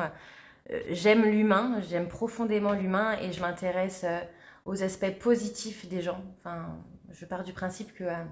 Euh, 0.71 0.81
j'aime 0.89 1.23
l'humain, 1.23 1.79
j'aime 1.81 2.07
profondément 2.07 2.73
l'humain 2.73 3.17
et 3.21 3.31
je 3.31 3.41
m'intéresse 3.41 4.03
euh, 4.03 4.19
aux 4.65 4.83
aspects 4.83 5.17
positifs 5.19 5.87
des 5.87 6.01
gens. 6.01 6.21
Enfin, 6.39 6.77
je 7.11 7.25
pars 7.25 7.43
du 7.43 7.53
principe 7.53 7.93
que 7.93 8.03
euh, 8.03 8.23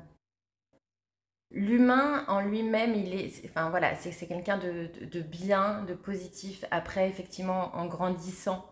l'humain 1.51 2.25
en 2.27 2.41
lui-même, 2.41 2.95
il 2.95 3.13
est, 3.13 3.45
enfin 3.45 3.69
voilà, 3.69 3.95
c'est, 3.95 4.27
quelqu'un 4.27 4.57
de, 4.57 5.21
bien, 5.21 5.83
de 5.83 5.93
positif. 5.93 6.65
Après, 6.71 7.09
effectivement, 7.09 7.75
en 7.75 7.85
grandissant, 7.85 8.65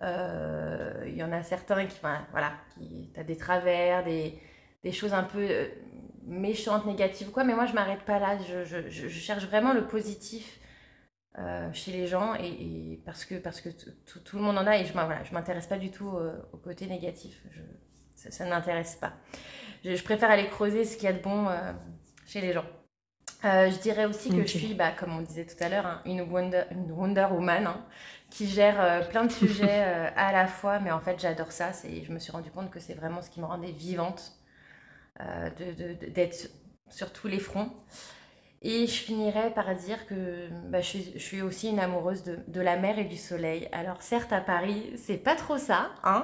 il 0.00 1.14
y 1.14 1.22
en 1.22 1.32
a 1.32 1.42
certains 1.42 1.86
qui, 1.86 1.98
voilà, 2.00 2.52
qui, 2.74 3.12
as 3.16 3.24
des 3.24 3.36
travers, 3.36 4.04
des, 4.04 4.40
choses 4.92 5.14
un 5.14 5.22
peu 5.22 5.48
méchantes, 6.24 6.86
négatives, 6.86 7.30
quoi. 7.30 7.44
Mais 7.44 7.54
moi, 7.54 7.66
je 7.66 7.72
m'arrête 7.72 8.02
pas 8.02 8.18
là. 8.18 8.38
je 8.38 9.08
cherche 9.08 9.44
vraiment 9.46 9.72
le 9.72 9.86
positif 9.86 10.60
euh, 11.38 11.72
chez 11.72 11.92
les 11.92 12.06
gens 12.06 12.34
et, 12.34 13.00
parce 13.06 13.24
que, 13.24 13.36
parce 13.36 13.62
que 13.62 13.70
tout 13.70 14.36
le 14.36 14.42
monde 14.42 14.58
en 14.58 14.66
a 14.66 14.76
et 14.76 14.84
je 14.84 14.92
voilà, 14.92 15.24
je 15.24 15.32
m'intéresse 15.32 15.66
pas 15.66 15.78
du 15.78 15.90
tout 15.90 16.14
euh, 16.18 16.36
au 16.52 16.58
côté 16.58 16.86
négatif. 16.86 17.42
Je, 17.50 17.62
ça, 18.30 18.44
ne 18.44 18.50
m'intéresse 18.50 18.96
pas. 18.96 19.14
Je, 19.82 20.02
préfère 20.02 20.30
aller 20.30 20.46
creuser 20.48 20.84
ce 20.84 20.96
qu'il 20.96 21.04
y 21.04 21.08
a 21.08 21.14
de 21.14 21.22
bon 21.22 21.48
euh, 21.48 21.72
chez 22.32 22.40
les 22.40 22.52
gens. 22.52 22.64
je 23.42 23.78
dirais 23.80 24.06
aussi 24.06 24.30
que 24.30 24.42
je 24.42 24.58
suis, 24.58 24.74
bah, 24.74 24.92
comme 24.92 25.14
on 25.16 25.20
disait 25.20 25.44
tout 25.44 25.62
à 25.62 25.68
l'heure, 25.68 25.86
hein, 25.86 26.00
une, 26.06 26.22
wonder, 26.22 26.62
une 26.70 26.90
Wonder 26.92 27.26
Woman 27.30 27.66
hein, 27.66 27.84
qui 28.30 28.48
gère 28.48 29.06
plein 29.10 29.24
de 29.24 29.32
sujets 29.32 29.82
à 30.16 30.32
la 30.32 30.46
fois, 30.46 30.78
mais 30.80 30.90
en 30.90 31.00
fait 31.00 31.20
j'adore 31.20 31.52
ça. 31.52 31.72
Je 31.84 32.10
me 32.12 32.18
suis 32.18 32.32
rendu 32.32 32.50
compte 32.50 32.70
que 32.70 32.80
c'est 32.80 32.94
vraiment 32.94 33.20
ce 33.20 33.30
qui 33.30 33.40
me 33.40 33.46
rendait 33.46 33.72
vivante 33.72 34.32
d'être 35.18 36.44
de, 36.44 36.50
sur 36.90 37.12
tous 37.12 37.28
les 37.28 37.38
fronts. 37.38 37.70
Et 38.64 38.86
je 38.86 38.92
finirai 38.92 39.50
par 39.50 39.74
dire 39.74 40.06
que 40.06 40.48
bah, 40.68 40.80
je, 40.80 40.98
suis, 41.18 41.42
aussi 41.42 41.70
une 41.70 41.80
amoureuse 41.80 42.22
de, 42.22 42.60
la 42.60 42.76
mer 42.76 42.96
et 42.96 43.04
du 43.04 43.16
soleil. 43.16 43.68
Alors 43.72 44.02
certes 44.02 44.32
à 44.32 44.40
Paris, 44.40 44.92
c'est 44.96 45.16
pas 45.16 45.34
trop 45.34 45.58
ça, 45.58 45.90
hein 46.04 46.22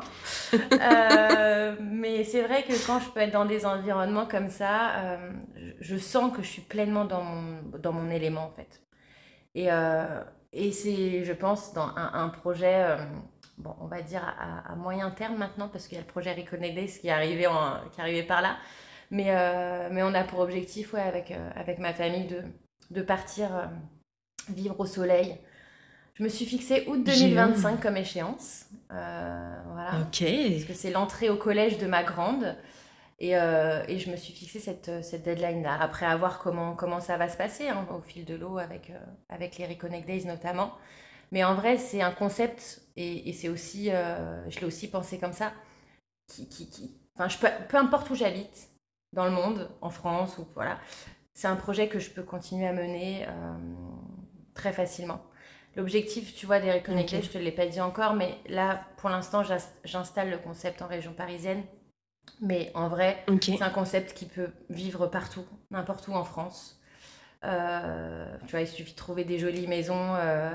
euh, 0.55 1.75
mais 1.81 2.23
c'est 2.23 2.43
vrai 2.43 2.63
que 2.63 2.75
quand 2.87 3.01
je 3.01 3.11
peux 3.11 3.19
être 3.21 3.33
dans 3.33 3.45
des 3.45 3.67
environnements 3.67 4.27
comme 4.27 4.51
ça, 4.51 4.95
euh, 4.99 5.33
je, 5.81 5.97
sens 5.97 6.33
que 6.33 6.43
je 6.43 6.49
suis 6.49 6.63
pleinement 6.63 7.05
dans 7.05 7.25
mon, 7.25 7.61
dans 7.77 7.93
mon 7.93 8.09
élément 8.09 8.45
en 8.45 8.51
fait. 8.51 8.83
Et, 9.57 9.73
euh, 9.73 10.23
et 10.53 10.71
c'est, 10.71 11.25
je 11.25 11.33
pense, 11.33 11.73
dans 11.73 11.91
un, 11.97 12.29
projet, 12.29 12.99
bon, 13.57 13.75
on 13.81 13.87
va 13.87 14.01
dire 14.01 14.23
à, 14.23 14.77
moyen 14.77 15.11
terme 15.11 15.37
maintenant, 15.39 15.69
parce 15.69 15.89
qu'il 15.89 15.99
y 15.99 16.01
a 16.01 16.05
le 16.05 16.07
projet 16.07 16.33
Reconnect 16.35 17.01
qui 17.01 17.09
est 17.09 17.11
arrivé, 17.11 17.49
en, 17.49 17.81
qui 17.91 17.99
est 17.99 18.03
arrivé 18.03 18.23
par 18.23 18.43
là. 18.43 18.59
Mais, 19.11 19.27
euh, 19.29 19.89
mais 19.91 20.03
on 20.03 20.15
a 20.15 20.25
pour 20.25 20.41
objectif, 20.41 20.93
ouais, 20.93 21.01
avec, 21.01 21.31
euh, 21.31 21.51
avec 21.55 21.79
ma 21.79 21.95
famille, 21.95 22.27
de, 22.27 22.43
de 22.91 23.03
partir 23.03 23.55
euh, 23.55 23.67
vivre 24.51 24.79
au 24.79 24.87
soleil. 24.87 25.39
Je 26.15 26.25
me 26.25 26.29
suis 26.29 26.45
fixé 26.45 26.85
août 26.89 27.03
2025 27.05 27.81
comme 27.81 27.97
échéance. 27.97 28.67
voilà. 28.91 29.91
Parce 30.53 30.65
que 30.65 30.75
c'est 30.75 30.91
l'entrée 30.91 31.31
au 31.31 31.37
collège 31.37 31.79
de 31.79 31.87
ma 31.87 32.03
grande. 32.03 32.57
Et, 33.21 33.31
et, 33.33 33.99
je 33.99 34.11
me 34.11 34.17
suis 34.17 34.33
fixé 34.33 34.59
cette, 34.61 35.03
cette 35.03 35.25
deadline-là, 35.25 35.77
après 35.81 36.07
avoir 36.07 36.39
comment, 36.41 36.75
comment 36.75 37.01
ça 37.01 37.17
va 37.17 37.29
se 37.29 37.37
passer 37.37 37.69
hein, 37.69 37.87
au 37.97 38.01
fil 38.01 38.25
de 38.25 38.35
l'eau 38.35 38.59
avec, 38.59 38.93
avec 39.29 39.59
les 39.59 39.67
Reconnect 39.67 40.07
Days 40.07 40.25
notamment. 40.25 40.73
Mais 41.31 41.45
en 41.45 41.55
vrai, 41.55 41.79
c'est 41.79 42.01
un 42.01 42.13
concept, 42.13 42.83
et, 42.97 43.29
et 43.29 43.33
c'est 43.33 43.49
aussi, 43.49 43.87
je 43.87 44.61
l'ai 44.61 44.67
aussi 44.67 44.89
pensé 44.89 45.19
comme 45.19 45.33
ça, 45.33 45.53
qui, 46.29 46.49
qui, 46.49 46.69
qui 46.69 46.97
enfin, 47.17 47.29
je 47.29 47.39
peux, 47.39 47.49
peu 47.69 47.77
importe 47.77 48.11
où 48.11 48.15
j'habite 48.17 48.69
dans 49.13 49.25
le 49.25 49.31
monde, 49.31 49.71
en 49.81 49.91
France, 49.91 50.39
ou 50.39 50.47
voilà, 50.55 50.79
c'est 51.35 51.49
un 51.49 51.57
projet 51.57 51.89
que 51.89 51.99
je 51.99 52.11
peux 52.11 52.23
continuer 52.23 52.67
à 52.67 52.73
mener 52.73 53.27
très 54.55 54.73
facilement. 54.73 55.21
L'objectif, 55.77 56.35
tu 56.35 56.47
vois, 56.47 56.59
des 56.59 56.73
reconnectés, 56.73 57.23
je 57.23 57.29
ne 57.29 57.33
te 57.33 57.39
l'ai 57.39 57.53
pas 57.53 57.67
dit 57.67 57.81
encore, 57.81 58.15
mais 58.15 58.35
là, 58.49 58.81
pour 58.97 59.11
l'instant, 59.11 59.43
j'installe 59.85 60.31
le 60.31 60.39
concept 60.39 60.83
en 60.83 60.89
région 60.89 61.13
parisienne. 61.13 61.63
Mais 62.41 62.71
en 62.75 62.89
vrai, 62.89 63.25
c'est 63.41 63.63
un 63.63 63.71
concept 63.71 64.13
qui 64.15 64.27
peut 64.27 64.51
vivre 64.71 65.07
partout, 65.07 65.45
n'importe 65.71 66.09
où 66.09 66.15
en 66.15 66.25
France. 66.25 66.81
Euh, 67.45 68.27
tu 68.47 68.51
vois, 68.51 68.63
il 68.63 68.67
suffit 68.67 68.93
de 68.93 68.97
trouver 68.97 69.25
des 69.25 69.39
jolies 69.39 69.69
maisons 69.69 70.15
euh, 70.17 70.51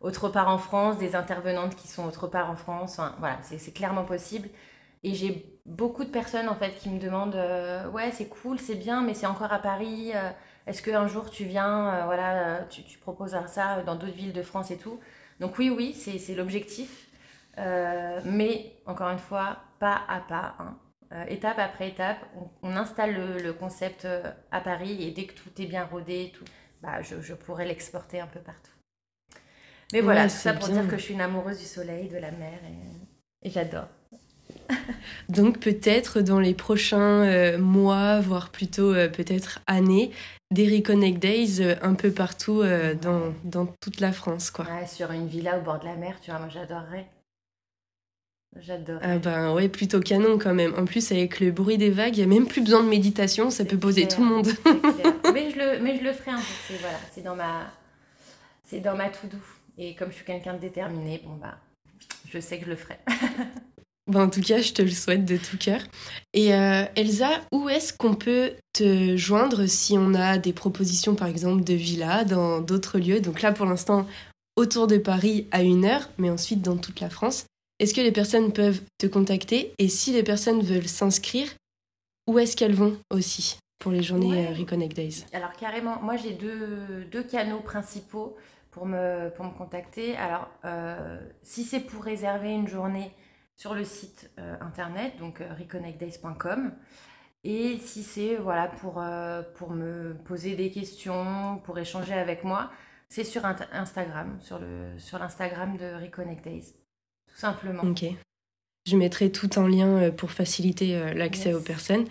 autre 0.00 0.28
part 0.28 0.48
en 0.48 0.58
France, 0.58 0.98
des 0.98 1.16
intervenantes 1.16 1.74
qui 1.74 1.88
sont 1.88 2.06
autre 2.06 2.26
part 2.26 2.50
en 2.50 2.56
France. 2.56 3.00
voilà, 3.18 3.38
c'est 3.42 3.72
clairement 3.72 4.04
possible. 4.04 4.48
Et 5.02 5.14
j'ai 5.14 5.60
beaucoup 5.66 6.04
de 6.04 6.10
personnes 6.10 6.48
en 6.48 6.54
fait 6.54 6.76
qui 6.78 6.88
me 6.88 6.98
demandent 6.98 7.36
euh, 7.36 7.88
ouais 7.90 8.10
c'est 8.10 8.26
cool 8.26 8.58
c'est 8.58 8.74
bien 8.74 9.02
mais 9.02 9.12
c'est 9.12 9.26
encore 9.26 9.52
à 9.52 9.58
Paris 9.58 10.14
est-ce 10.68 10.82
qu'un 10.82 11.08
jour 11.08 11.30
tu 11.30 11.44
viens, 11.44 11.94
euh, 11.94 12.04
voilà, 12.04 12.66
tu, 12.68 12.84
tu, 12.84 12.98
proposes 12.98 13.34
ça 13.46 13.82
dans 13.84 13.96
d'autres 13.96 14.12
villes 14.12 14.34
de 14.34 14.42
France 14.42 14.70
et 14.70 14.76
tout 14.76 15.00
Donc 15.40 15.58
oui, 15.58 15.70
oui, 15.70 15.94
c'est 15.94 16.34
l'objectif. 16.34 17.08
Euh, 17.56 18.20
mais 18.24 18.76
encore 18.84 19.08
une 19.08 19.18
fois, 19.18 19.56
pas 19.80 20.02
à 20.08 20.20
pas, 20.20 20.56
hein. 20.58 20.78
euh, 21.12 21.24
étape 21.28 21.58
après 21.58 21.88
étape, 21.88 22.18
on, 22.62 22.76
installe 22.76 23.40
le, 23.42 23.52
concept 23.54 24.06
à 24.52 24.60
Paris 24.60 25.02
et 25.02 25.10
dès 25.10 25.24
que 25.24 25.32
tout 25.32 25.50
est 25.58 25.66
bien 25.66 25.84
rodé, 25.84 26.32
tout, 26.34 26.44
bah, 26.82 27.00
je, 27.00 27.20
je 27.22 27.32
pourrais 27.32 27.64
l'exporter 27.64 28.20
un 28.20 28.26
peu 28.26 28.40
partout. 28.40 28.70
Mais 29.94 30.02
voilà, 30.02 30.24
tout 30.24 30.36
ça 30.36 30.52
pour 30.52 30.68
dire 30.68 30.86
que 30.86 30.98
je 30.98 31.02
suis 31.02 31.14
une 31.14 31.22
amoureuse 31.22 31.58
du 31.58 31.64
soleil, 31.64 32.08
de 32.08 32.18
la 32.18 32.30
mer 32.30 32.58
et 33.42 33.48
j'adore. 33.48 33.88
Donc 35.28 35.58
peut-être 35.58 36.20
dans 36.20 36.40
les 36.40 36.54
prochains 36.54 37.56
mois, 37.58 38.20
voire 38.20 38.50
plutôt 38.50 38.92
peut-être 38.92 39.60
années, 39.66 40.10
des 40.50 40.76
Reconnect 40.76 41.18
Days 41.18 41.60
euh, 41.60 41.74
un 41.82 41.94
peu 41.94 42.10
partout 42.10 42.62
euh, 42.62 42.94
dans, 42.94 43.34
dans, 43.44 43.66
toute 43.66 44.00
la 44.00 44.12
France. 44.12 44.50
Quoi. 44.50 44.64
Ouais, 44.64 44.86
sur 44.86 45.10
une 45.12 45.26
villa 45.26 45.58
au 45.58 45.62
bord 45.62 45.78
de 45.78 45.84
la 45.84 45.96
mer, 45.96 46.18
tu 46.22 46.30
vois, 46.30 46.40
moi 46.40 46.48
j'adorerais. 46.48 47.06
J'adore. 48.56 48.98
Ah 49.02 49.18
ben 49.18 49.52
ouais, 49.52 49.68
plutôt 49.68 50.00
canon 50.00 50.38
quand 50.38 50.54
même. 50.54 50.74
En 50.78 50.86
plus, 50.86 51.12
avec 51.12 51.38
le 51.38 51.50
bruit 51.50 51.76
des 51.76 51.90
vagues, 51.90 52.16
il 52.16 52.26
n'y 52.26 52.34
a 52.34 52.38
même 52.38 52.48
plus 52.48 52.62
besoin 52.62 52.82
de 52.82 52.88
méditation, 52.88 53.50
ça 53.50 53.66
peut 53.66 53.76
poser 53.76 54.08
tout 54.08 54.22
le 54.22 54.26
monde. 54.26 54.48
mais, 55.34 55.50
je 55.50 55.58
le, 55.58 55.82
mais 55.82 55.98
je 55.98 56.02
le 56.02 56.12
ferai 56.12 56.30
un 56.30 56.38
peu, 56.38 56.42
c'est 56.66 56.78
voilà, 56.78 56.98
dans 57.24 57.36
ma, 57.36 57.70
c'est 58.64 58.80
dans 58.80 58.96
ma 58.96 59.10
to-do. 59.10 59.36
Et 59.76 59.94
comme 59.94 60.10
je 60.10 60.16
suis 60.16 60.24
quelqu'un 60.24 60.54
de 60.54 60.60
déterminé, 60.60 61.20
bon 61.24 61.34
bah, 61.34 61.58
je 62.30 62.40
sais 62.40 62.58
que 62.58 62.64
je 62.64 62.70
le 62.70 62.76
ferai. 62.76 62.96
Ben, 64.08 64.24
en 64.24 64.30
tout 64.30 64.40
cas, 64.40 64.60
je 64.60 64.72
te 64.72 64.82
le 64.82 64.90
souhaite 64.90 65.24
de 65.26 65.36
tout 65.36 65.58
cœur. 65.58 65.80
Et 66.32 66.54
euh, 66.54 66.84
Elsa, 66.96 67.30
où 67.52 67.68
est-ce 67.68 67.92
qu'on 67.92 68.14
peut 68.14 68.52
te 68.72 69.16
joindre 69.16 69.66
si 69.66 69.96
on 69.98 70.14
a 70.14 70.38
des 70.38 70.54
propositions, 70.54 71.14
par 71.14 71.28
exemple, 71.28 71.62
de 71.62 71.74
villas 71.74 72.24
dans 72.24 72.60
d'autres 72.60 72.98
lieux? 72.98 73.20
Donc 73.20 73.42
là, 73.42 73.52
pour 73.52 73.66
l'instant, 73.66 74.06
autour 74.56 74.86
de 74.86 74.98
Paris 74.98 75.46
à 75.52 75.62
une 75.62 75.84
heure, 75.84 76.08
mais 76.18 76.30
ensuite 76.30 76.62
dans 76.62 76.76
toute 76.76 77.00
la 77.00 77.10
France. 77.10 77.46
Est-ce 77.78 77.94
que 77.94 78.00
les 78.00 78.10
personnes 78.10 78.52
peuvent 78.52 78.80
te 78.98 79.06
contacter? 79.06 79.72
Et 79.78 79.88
si 79.88 80.12
les 80.12 80.24
personnes 80.24 80.62
veulent 80.62 80.88
s'inscrire, 80.88 81.48
où 82.26 82.38
est-ce 82.38 82.56
qu'elles 82.56 82.74
vont 82.74 82.98
aussi 83.10 83.58
pour 83.78 83.92
les 83.92 84.02
journées 84.02 84.48
euh, 84.48 84.54
Reconnect 84.54 84.96
Days? 84.96 85.24
Alors 85.32 85.52
carrément, 85.52 86.00
moi 86.02 86.16
j'ai 86.16 86.32
deux, 86.32 87.04
deux, 87.12 87.22
canaux 87.22 87.60
principaux 87.60 88.36
pour 88.72 88.84
me, 88.84 89.30
pour 89.30 89.44
me 89.44 89.52
contacter. 89.52 90.16
Alors, 90.16 90.48
euh, 90.64 91.20
si 91.42 91.62
c'est 91.62 91.80
pour 91.80 92.02
réserver 92.02 92.50
une 92.50 92.66
journée 92.66 93.12
sur 93.58 93.74
le 93.74 93.84
site 93.84 94.30
euh, 94.38 94.56
internet, 94.60 95.18
donc 95.18 95.40
euh, 95.40 95.52
reconnectdays.com. 95.52 96.72
Et 97.44 97.78
si 97.78 98.02
c'est 98.04 98.36
voilà, 98.36 98.68
pour, 98.68 99.02
euh, 99.02 99.42
pour 99.56 99.70
me 99.70 100.14
poser 100.24 100.54
des 100.54 100.70
questions, 100.70 101.60
pour 101.64 101.78
échanger 101.78 102.14
avec 102.14 102.44
moi, 102.44 102.70
c'est 103.08 103.24
sur 103.24 103.44
Instagram, 103.44 104.38
sur 104.40 105.18
l'Instagram 105.18 105.76
sur 105.76 105.78
de 105.78 106.04
Reconnect 106.04 106.44
Days, 106.44 106.74
tout 107.26 107.36
simplement. 107.36 107.82
Je 108.88 108.96
mettrai 108.96 109.30
tout 109.30 109.58
en 109.58 109.66
lien 109.66 109.88
euh, 109.88 110.10
pour 110.10 110.30
faciliter 110.30 110.96
euh, 110.96 111.12
l'accès 111.12 111.52
aux 111.52 111.60
personnes. 111.60 112.06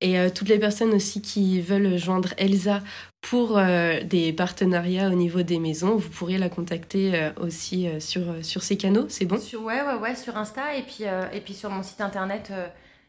Et 0.00 0.18
euh, 0.18 0.30
toutes 0.30 0.48
les 0.48 0.60
personnes 0.60 0.92
aussi 0.92 1.20
qui 1.20 1.60
veulent 1.60 1.96
joindre 1.96 2.34
Elsa 2.38 2.82
pour 3.20 3.60
des 3.60 4.32
partenariats 4.32 5.08
au 5.08 5.14
niveau 5.14 5.42
des 5.42 5.58
maisons, 5.58 5.94
vous 5.94 6.08
pourrez 6.08 6.38
la 6.38 6.48
contacter 6.48 7.30
aussi 7.38 7.86
sur, 8.00 8.42
sur 8.42 8.62
ces 8.62 8.78
canaux, 8.78 9.04
c'est 9.10 9.26
bon? 9.26 9.38
Sur, 9.38 9.62
Ouais, 9.62 9.82
ouais, 9.82 9.96
ouais, 9.96 10.16
sur 10.16 10.38
Insta. 10.38 10.74
Et 10.74 10.82
puis, 10.82 11.04
et 11.04 11.40
puis 11.42 11.52
sur 11.52 11.68
mon 11.68 11.82
site 11.82 12.00
internet, 12.00 12.50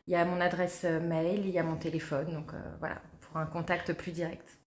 il 0.08 0.12
y 0.12 0.18
a 0.18 0.26
mon 0.26 0.42
adresse 0.42 0.84
mail, 0.84 1.44
il 1.46 1.52
y 1.52 1.60
a 1.60 1.64
mon 1.64 1.78
téléphone. 1.78 2.34
Donc 2.34 2.52
voilà, 2.80 3.02
pour 3.22 3.38
un 3.38 3.46
contact 3.46 3.94
plus 3.94 4.12
direct. 4.12 4.60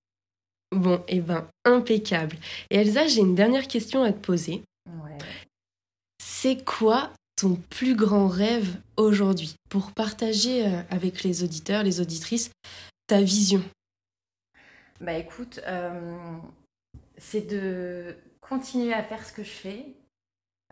Bon, 0.72 0.96
et 1.08 1.16
eh 1.16 1.20
ben, 1.20 1.46
impeccable. 1.66 2.36
Et 2.70 2.76
Elsa, 2.76 3.06
j'ai 3.06 3.20
une 3.20 3.34
dernière 3.34 3.68
question 3.68 4.02
à 4.02 4.14
te 4.14 4.18
poser. 4.18 4.62
Ouais. 4.86 5.18
C'est 6.22 6.64
quoi 6.64 7.10
ton 7.36 7.56
plus 7.56 7.96
grand 7.96 8.28
rêve 8.28 8.76
aujourd'hui 8.96 9.56
pour 9.68 9.92
partager 9.92 10.66
euh, 10.66 10.82
avec 10.90 11.22
les 11.22 11.42
auditeurs, 11.42 11.82
les 11.82 12.00
auditrices, 12.00 12.50
ta 13.06 13.20
vision? 13.20 13.62
Bah 15.00 15.14
écoute, 15.14 15.60
euh, 15.66 16.38
c'est 17.18 17.48
de 17.48 18.16
continuer 18.40 18.92
à 18.92 19.02
faire 19.02 19.24
ce 19.24 19.32
que 19.32 19.42
je 19.42 19.50
fais 19.50 19.86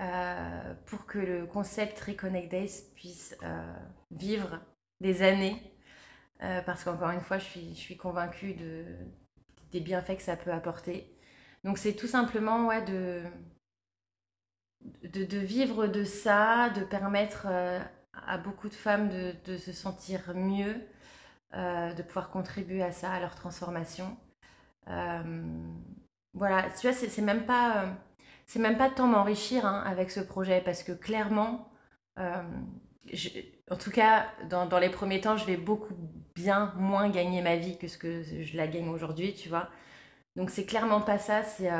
euh, 0.00 0.74
pour 0.86 1.06
que 1.06 1.18
le 1.18 1.46
concept 1.46 2.00
Reconnect 2.00 2.50
Days 2.50 2.84
puisse 2.94 3.36
vivre 4.10 4.60
des 5.00 5.22
années. 5.22 5.60
parce 6.38 6.84
qu'encore 6.84 7.10
une 7.10 7.20
fois, 7.20 7.38
je 7.38 7.74
suis, 7.74 7.96
convaincue 7.96 8.54
de, 8.54 8.84
des 9.72 9.80
bienfaits 9.80 10.16
que 10.16 10.22
ça 10.22 10.36
peut 10.36 10.52
apporter. 10.52 11.12
Donc 11.64 11.78
c'est 11.78 11.94
tout 11.94 12.06
simplement 12.06 12.66
ouais, 12.66 12.82
de, 12.82 13.22
de, 15.04 15.38
vivre 15.38 15.86
de 15.86 16.04
ça, 16.04 16.70
de 16.70 16.82
permettre 16.82 17.46
euh, 17.48 17.80
à 18.26 18.38
beaucoup 18.38 18.68
de 18.68 18.74
femmes 18.74 19.08
de, 19.44 19.56
se 19.56 19.72
sentir 19.72 20.34
mieux, 20.34 20.76
euh, 21.54 21.92
de 21.92 22.02
pouvoir 22.02 22.30
contribuer 22.30 22.82
à 22.82 22.92
ça, 22.92 23.12
à 23.12 23.20
leur 23.20 23.34
transformation. 23.34 24.16
Euh, 24.88 25.22
voilà, 26.34 26.64
tu 26.78 26.88
vois, 26.88 26.92
c'est 26.92 27.22
même 27.22 27.44
pas, 27.46 27.86
c'est 28.46 28.58
même 28.58 28.78
pas 28.78 28.90
tant 28.90 29.06
m'enrichir 29.06 29.66
hein, 29.66 29.82
avec 29.86 30.10
ce 30.10 30.20
projet 30.20 30.62
parce 30.64 30.82
que 30.82 30.92
clairement, 30.92 31.68
en 32.16 33.76
tout 33.78 33.90
cas, 33.90 34.26
dans, 34.48 34.66
dans, 34.66 34.78
les 34.78 34.88
premiers 34.90 35.20
temps, 35.20 35.36
je 35.36 35.44
vais 35.44 35.56
beaucoup 35.56 35.94
bien 36.34 36.72
moins 36.76 37.10
gagner 37.10 37.42
ma 37.42 37.56
vie 37.56 37.76
que 37.78 37.88
ce 37.88 37.98
que 37.98 38.22
je 38.22 38.56
la 38.56 38.66
gagne 38.66 38.88
aujourd'hui, 38.88 39.34
tu 39.34 39.48
vois. 39.48 39.68
Donc 40.36 40.50
c'est 40.50 40.64
clairement 40.64 41.00
pas 41.00 41.18
ça, 41.18 41.42
c'est 41.42 41.70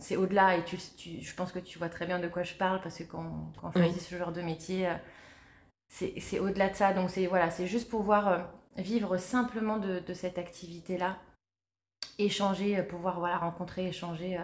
c'est 0.00 0.16
au-delà. 0.16 0.56
Et 0.56 0.64
tu, 0.64 0.78
je 1.20 1.34
pense 1.34 1.52
que 1.52 1.58
tu 1.58 1.78
vois 1.78 1.88
très 1.88 2.06
bien 2.06 2.18
de 2.18 2.28
quoi 2.28 2.42
je 2.42 2.54
parle 2.54 2.80
parce 2.80 2.98
que 2.98 3.04
quand, 3.04 3.52
quand 3.60 3.68
on 3.68 3.72
choisit 3.72 4.00
ce 4.00 4.16
genre 4.16 4.32
de 4.32 4.42
métier, 4.42 4.88
euh, 4.88 4.94
c'est 5.88 6.38
au-delà 6.40 6.68
de 6.68 6.74
ça. 6.74 6.92
Donc 6.92 7.10
c'est 7.10 7.26
voilà, 7.26 7.50
c'est 7.50 7.66
juste 7.66 7.88
pouvoir 7.88 8.28
euh, 8.28 8.38
vivre 8.76 9.16
simplement 9.16 9.78
de, 9.78 10.00
de 10.00 10.14
cette 10.14 10.38
activité-là, 10.38 11.18
échanger, 12.18 12.78
euh, 12.78 12.82
pouvoir 12.82 13.20
voilà, 13.20 13.38
rencontrer, 13.38 13.86
échanger 13.86 14.40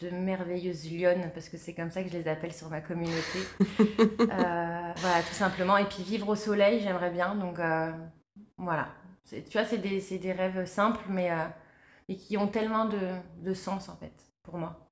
de 0.00 0.10
merveilleuses 0.10 0.92
lionnes, 0.92 1.30
parce 1.32 1.48
que 1.48 1.56
c'est 1.56 1.74
comme 1.74 1.90
ça 1.90 2.02
que 2.02 2.10
je 2.10 2.18
les 2.18 2.28
appelle 2.28 2.52
sur 2.52 2.68
ma 2.68 2.82
communauté. 2.82 3.38
voilà, 4.18 5.22
tout 5.26 5.34
simplement. 5.34 5.78
Et 5.78 5.86
puis 5.86 6.02
vivre 6.02 6.28
au 6.28 6.36
soleil, 6.36 6.80
j'aimerais 6.80 7.10
bien. 7.10 7.34
Donc 7.34 7.58
voilà. 8.58 8.88
Tu 9.28 9.40
vois, 9.52 9.64
c'est 9.64 9.78
des, 9.78 10.00
des, 10.18 10.32
rêves 10.32 10.66
simples, 10.66 11.04
mais, 11.08 11.30
mais 12.08 12.16
qui 12.16 12.36
ont 12.36 12.48
tellement 12.48 12.86
de, 12.86 13.16
de 13.42 13.54
sens 13.54 13.88
en 13.88 13.96
fait 13.96 14.12
pour 14.42 14.58
moi. 14.58 14.86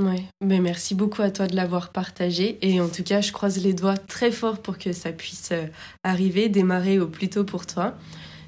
Oui, 0.00 0.26
mais 0.40 0.60
merci 0.60 0.94
beaucoup 0.94 1.22
à 1.22 1.30
toi 1.30 1.46
de 1.46 1.54
l'avoir 1.54 1.90
partagé. 1.90 2.58
Et 2.62 2.80
en 2.80 2.88
tout 2.88 3.02
cas, 3.02 3.20
je 3.20 3.32
croise 3.32 3.62
les 3.62 3.72
doigts 3.72 3.96
très 3.96 4.32
fort 4.32 4.58
pour 4.58 4.78
que 4.78 4.92
ça 4.92 5.12
puisse 5.12 5.50
euh, 5.52 5.66
arriver, 6.02 6.48
démarrer 6.48 6.98
au 6.98 7.06
plus 7.06 7.28
tôt 7.28 7.44
pour 7.44 7.66
toi. 7.66 7.94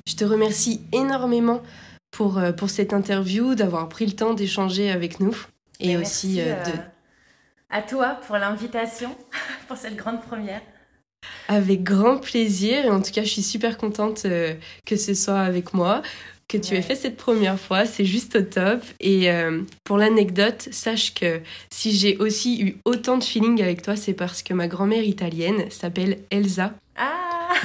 Je 0.07 0.17
te 0.17 0.25
remercie 0.25 0.83
énormément 0.93 1.63
pour, 2.11 2.39
euh, 2.39 2.53
pour 2.53 2.71
cette 2.71 2.93
interview, 2.93 3.55
d'avoir 3.55 3.89
pris 3.89 4.07
le 4.07 4.13
temps 4.13 4.35
d'échanger 4.35 4.91
avec 4.91 5.21
nous. 5.21 5.37
Et 5.81 5.97
aussi 5.97 6.41
euh, 6.41 6.55
de... 6.65 6.73
à 7.71 7.83
toi 7.83 8.19
pour 8.27 8.37
l'invitation, 8.37 9.15
pour 9.69 9.77
cette 9.77 9.97
grande 9.97 10.23
première. 10.23 10.63
Avec 11.49 11.83
grand 11.83 12.19
plaisir. 12.19 12.87
Et 12.87 12.91
en 12.91 13.01
tout 13.01 13.13
cas, 13.13 13.23
je 13.23 13.29
suis 13.29 13.43
super 13.43 13.77
contente 13.77 14.23
que 14.87 14.97
ce 14.97 15.15
soit 15.15 15.41
avec 15.41 15.73
moi 15.75 16.03
que 16.49 16.59
tu 16.59 16.75
aies 16.75 16.83
fait 16.83 16.95
cette 16.95 17.17
première 17.17 17.59
fois, 17.59 17.85
c'est 17.87 18.05
juste 18.05 18.37
au 18.37 18.43
top. 18.43 18.83
Et 19.01 19.31
euh, 19.31 19.63
pour 19.85 19.99
l'anecdote, 19.99 20.69
sache 20.71 21.15
que 21.15 21.41
si 21.71 21.93
j'ai 21.93 22.17
aussi 22.19 22.63
eu 22.63 22.77
autant 22.85 23.19
de 23.19 23.25
feeling 23.25 23.63
avec 23.63 23.83
toi, 23.83 23.97
c'est 23.97 24.15
parce 24.15 24.43
que 24.43 24.55
ma 24.55 24.69
grand-mère 24.69 25.05
italienne 25.05 25.71
s'appelle 25.71 26.19
Elsa. 26.31 26.73
Ah 26.97 27.13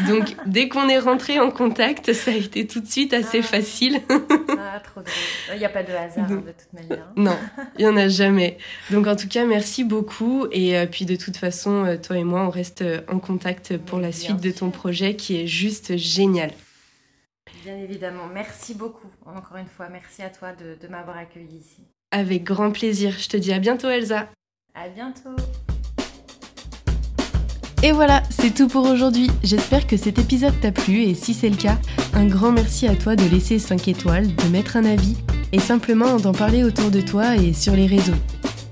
Donc 0.07 0.35
dès 0.47 0.69
qu'on 0.69 0.89
est 0.89 0.97
rentré 0.97 1.39
en 1.39 1.51
contact, 1.51 2.13
ça 2.13 2.31
a 2.31 2.33
été 2.33 2.65
tout 2.65 2.79
de 2.79 2.87
suite 2.87 3.13
assez 3.13 3.39
ah. 3.39 3.43
facile. 3.43 4.01
ah, 4.09 4.79
trop 4.79 5.01
drôle. 5.01 5.13
Il 5.53 5.59
n'y 5.59 5.65
a 5.65 5.69
pas 5.69 5.83
de 5.83 5.91
hasard 5.91 6.27
de 6.27 6.35
toute 6.37 6.73
manière. 6.73 7.05
Non, 7.15 7.37
il 7.77 7.85
n'y 7.85 7.91
en 7.91 7.97
a 7.97 8.07
jamais. 8.07 8.57
Donc 8.91 9.07
en 9.07 9.15
tout 9.15 9.27
cas, 9.27 9.45
merci 9.45 9.83
beaucoup. 9.83 10.47
Et 10.51 10.77
euh, 10.77 10.85
puis 10.85 11.05
de 11.05 11.15
toute 11.15 11.37
façon, 11.37 11.85
euh, 11.85 11.97
toi 11.97 12.17
et 12.17 12.23
moi, 12.23 12.41
on 12.45 12.49
reste 12.49 12.83
en 13.07 13.19
contact 13.19 13.77
pour 13.77 13.99
la 13.99 14.11
suite 14.11 14.39
de 14.39 14.51
ton 14.51 14.71
projet 14.71 15.15
qui 15.15 15.39
est 15.39 15.47
juste 15.47 15.97
génial. 15.97 16.51
Bien 17.63 17.77
évidemment. 17.77 18.27
Merci 18.33 18.73
beaucoup. 18.73 19.09
Encore 19.25 19.57
une 19.57 19.67
fois, 19.67 19.89
merci 19.89 20.21
à 20.21 20.29
toi 20.29 20.53
de, 20.53 20.77
de 20.81 20.87
m'avoir 20.87 21.17
accueilli 21.17 21.57
ici. 21.57 21.83
Avec 22.11 22.43
grand 22.43 22.71
plaisir. 22.71 23.15
Je 23.17 23.27
te 23.27 23.37
dis 23.37 23.53
à 23.53 23.59
bientôt, 23.59 23.89
Elsa. 23.89 24.29
À 24.73 24.89
bientôt. 24.89 25.35
Et 27.81 27.93
voilà, 27.93 28.23
c'est 28.29 28.53
tout 28.53 28.67
pour 28.67 28.85
aujourd'hui. 28.85 29.31
J'espère 29.41 29.87
que 29.87 29.95
cet 29.95 30.19
épisode 30.19 30.59
t'a 30.59 30.71
plu 30.71 31.03
et 31.03 31.15
si 31.15 31.33
c'est 31.33 31.49
le 31.49 31.55
cas, 31.55 31.77
un 32.13 32.25
grand 32.25 32.51
merci 32.51 32.87
à 32.87 32.95
toi 32.95 33.15
de 33.15 33.23
laisser 33.23 33.57
5 33.57 33.87
étoiles, 33.87 34.35
de 34.35 34.47
mettre 34.49 34.75
un 34.75 34.83
avis 34.83 35.15
et 35.53 35.59
simplement 35.59 36.17
d'en 36.17 36.33
parler 36.33 36.65
autour 36.65 36.91
de 36.91 36.99
toi 36.99 37.37
et 37.37 37.53
sur 37.53 37.73
les 37.73 37.87
réseaux. 37.87 38.17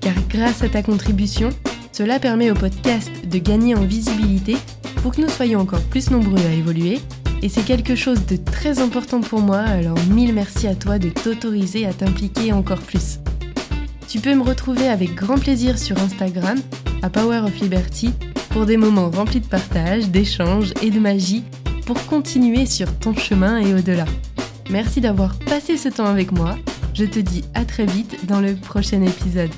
Car 0.02 0.16
grâce 0.28 0.62
à 0.62 0.68
ta 0.68 0.84
contribution, 0.84 1.50
cela 1.94 2.20
permet 2.20 2.52
au 2.52 2.54
podcast 2.54 3.10
de 3.26 3.38
gagner 3.38 3.76
en 3.76 3.86
visibilité 3.86 4.58
pour 5.02 5.16
que 5.16 5.22
nous 5.22 5.30
soyons 5.30 5.62
encore 5.62 5.84
plus 5.84 6.12
nombreux 6.12 6.46
à 6.46 6.52
évoluer 6.52 7.00
et 7.42 7.50
c'est 7.50 7.64
quelque 7.64 7.96
chose 7.96 8.26
de 8.26 8.36
très 8.36 8.80
important 8.80 9.22
pour 9.22 9.42
moi, 9.42 9.60
alors 9.60 9.98
mille 10.10 10.34
merci 10.34 10.68
à 10.68 10.76
toi 10.76 11.00
de 11.00 11.10
t'autoriser 11.10 11.86
à 11.86 11.94
t'impliquer 11.94 12.54
encore 12.54 12.80
plus. 12.80 13.20
Tu 14.08 14.20
peux 14.20 14.34
me 14.34 14.44
retrouver 14.44 14.88
avec 14.88 15.16
grand 15.16 15.38
plaisir 15.38 15.78
sur 15.78 15.98
Instagram, 16.00 16.58
à 17.02 17.10
Power 17.10 17.40
of 17.40 17.60
Liberty, 17.60 18.14
pour 18.50 18.66
des 18.66 18.78
moments 18.78 19.10
remplis 19.10 19.42
de 19.42 19.46
partage, 19.46 20.10
d'échanges 20.10 20.74
et 20.82 20.90
de 20.90 21.00
magie 21.00 21.44
pour 21.86 22.06
continuer 22.06 22.66
sur 22.66 22.98
ton 23.00 23.14
chemin 23.14 23.60
et 23.60 23.74
au-delà. 23.74 24.06
Merci 24.70 25.02
d'avoir 25.02 25.38
passé 25.40 25.78
ce 25.78 25.90
temps 25.90 26.06
avec 26.06 26.32
moi. 26.32 26.56
Je 26.94 27.06
te 27.06 27.20
dis 27.20 27.44
à 27.54 27.64
très 27.64 27.86
vite 27.86 28.26
dans 28.26 28.42
le 28.42 28.56
prochain 28.56 29.02
épisode. 29.02 29.52